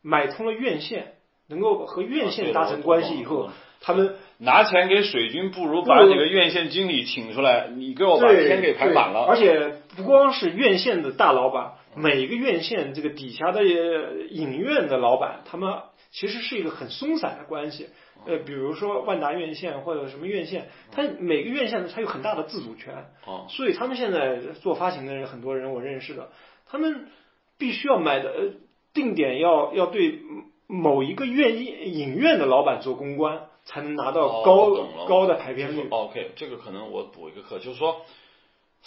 [0.01, 1.13] 买通了院线，
[1.47, 9.25] 能够和院线达成关系以后，他们拿钱给水军，不如把这个院线经理请出来，你给我把钱给排满了。
[9.25, 11.73] 而且不光是院线的大老板。
[11.95, 15.81] 每一个院线这个底下的影院的老板，他们
[16.11, 17.89] 其实是一个很松散的关系。
[18.25, 23.05] 呃，比如说万达院线或者什么院线，它每个院线它有很大的自主权。
[23.25, 23.47] 哦。
[23.49, 26.29] 所以他们现在做发行的人，很多人我认识的，
[26.65, 27.09] 他们
[27.57, 28.53] 必须要买的
[28.93, 30.19] 定点要要对
[30.67, 34.71] 某一个院影院的老板做公关，才能拿到高
[35.07, 35.87] 高的排片率。
[35.89, 38.01] OK，这个可能我补一个课，就是说，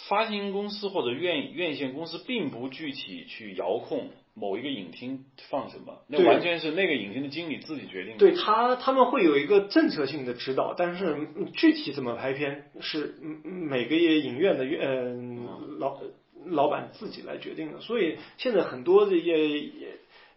[0.07, 8.17] 发行公司或者院院线公司并不具体去遥控某一个影厅放什么，那完全是那个影厅的经理自己决定。
[8.17, 15.45] 对他，他们会有一个政策性的指导，但是具体怎么拍片是每个影院的院
[15.79, 15.99] 老
[16.45, 17.81] 老板自己来决定的。
[17.81, 19.69] 所以现在很多这些。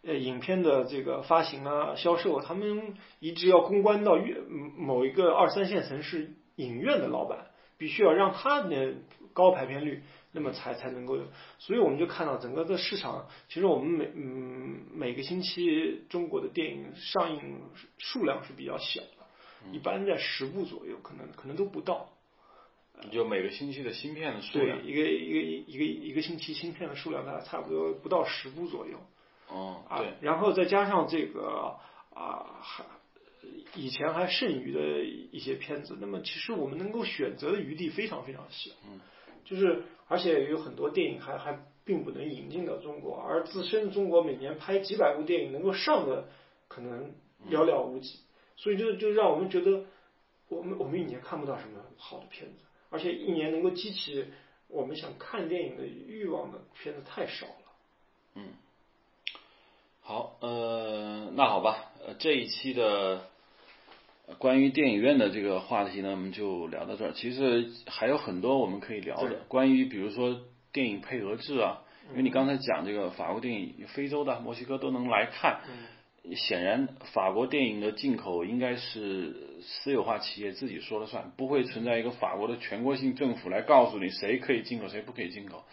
[0.02, 4.38] 呃，影片的这个发行啊、销售，他们一直要公关到院
[4.78, 8.94] 某一个二三线城市影院的老板，必须要让他的
[9.32, 10.02] 高排片率，
[10.32, 11.18] 那么才才能够。
[11.58, 17.60] 所以我们就看到整个的市场，其实我们每嗯每个星期中国的电影上映
[17.98, 22.08] 数量是比较小的，一般在十部左右，可能可能都不到。
[23.10, 28.98] 就每个星期的芯片的数量，对，一个一个一个一个星期芯片的数量大概差不多不到十部左右。
[29.48, 31.76] 哦，对，然后再加上这个
[32.14, 32.84] 啊，还
[33.74, 39.00] 以前还剩余的一些片子，那么其实我们能够选择的余地非常非常小，嗯，
[39.44, 46.28] 就是而且有很多电影还还并不能引进到中国，而自身中国每年拍几百部电影能够上的
[46.68, 47.12] 可能
[47.48, 48.20] 寥寥无几，
[48.56, 49.84] 所以就就让我们觉得
[50.48, 54.26] 我们我们一年看不到什么好的片子，而且一年能够激起
[54.68, 57.72] 我们想看电影的欲望的片子太少了，
[58.34, 58.48] 嗯。
[60.02, 63.29] 好，呃，那好吧，呃，这一期的
[64.38, 67.12] 关于电影院的这个话题呢，我们就聊到这儿。
[67.12, 70.40] 其实还有很多我们可以聊的，关于比如说
[70.72, 75.60] 电影配额制啊，因为你刚才讲这个法国电影、非洲的、墨西哥都能来看，
[76.34, 85.64] 显然法国电影的进口应该是私有化企业自己说了算，不会存在一个法国的全国性政府来告诉你谁可以进口，谁不可以进口。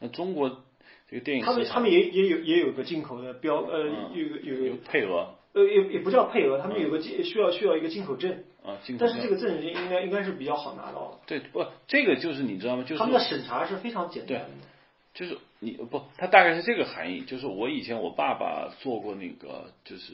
[0.00, 0.64] 那中国。
[1.08, 3.84] 这个电影，他们他们也也有也有个进口的标，呃，
[4.14, 11.18] 有个有有配额，呃，也也不叫配额，他们有个进需要需要一个进口证啊，进口证，但是这个证应该应该是比较好拿到的。
[11.26, 12.84] 对，不，这个就是你知道吗？
[12.84, 14.48] 就是他们的审查是非常简单的。
[15.14, 20.12] 就是你不，它大概是这个含义，就是我以前我爸爸做过那个就是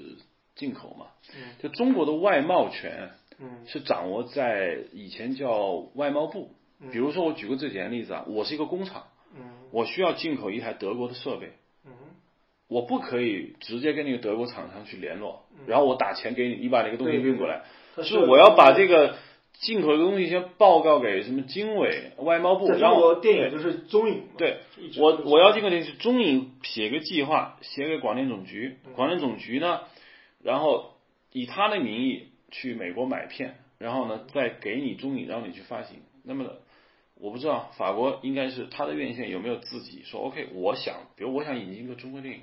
[0.56, 6.50] 进口嘛，嗯，就中国的外贸权，嗯，是掌握在以前叫外贸部，
[6.90, 9.04] 比如说我举个最简单的例子啊，我是一个工厂。
[9.36, 11.52] 嗯我需要进口一台德国的设备，
[12.68, 17.64] 我不可以直接跟那个德国厂商去联络，然后我打钱给你，你把那个东西运过来，
[18.02, 19.16] 是我要把这个
[19.54, 24.58] 进口的东西先报告给什么经纬、外贸部，然后电影就是中影，对，
[24.98, 29.80] 我我要进口的是中影写个计划，写给广电总局，广电总局呢，
[30.42, 30.94] 然后
[31.32, 36.44] 以他的名义去美国买片，然后呢再给你中影让你去发行，那么。
[37.20, 42.42] 我不知道法国应该是他的院线有没有自己说 OK，我想，比如我想引进一个中国电影，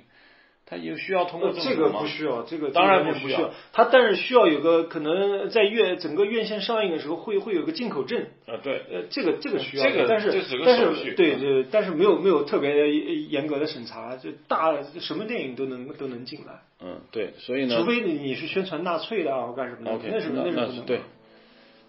[0.68, 10.32] 他有需要通过这个不需要，这个当然不需要，他但是需要有个可能在院整个院线上映的时候会会有个进口证啊，对，呃，这个这个需要，这个但是
[10.64, 21.00] 但是对对，但是没有没有特别严格的审查，就大什么电影都能都能进来，嗯，对，所以呢，除非你你是宣传纳粹的啊或干什么的那是那是不能对。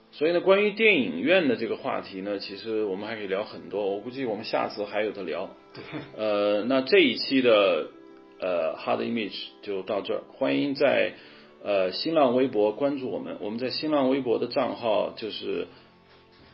[0.10, 3.92] 所以呢，关于电影院的这个话题呢，其实我们还可以聊很多。
[3.92, 5.50] 我估计我们下次还有的聊。
[5.74, 5.84] 对。
[6.16, 7.88] 呃，那这一期的
[8.40, 10.24] 呃 Hard Image 就到这儿。
[10.34, 11.14] 欢迎在
[11.64, 13.38] 呃新浪微博关注我们。
[13.42, 15.68] 我们在新浪微博的账号就是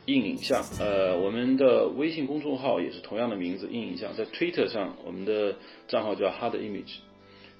[0.05, 0.63] 硬影像。
[0.79, 4.15] 呃，我们的微信公众号也是同样的名字硬影像。
[4.15, 5.55] 在 Twitter 上，我们的
[5.87, 6.95] 账号叫 Hard Image。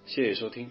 [0.05, 0.69] 谢谢收听。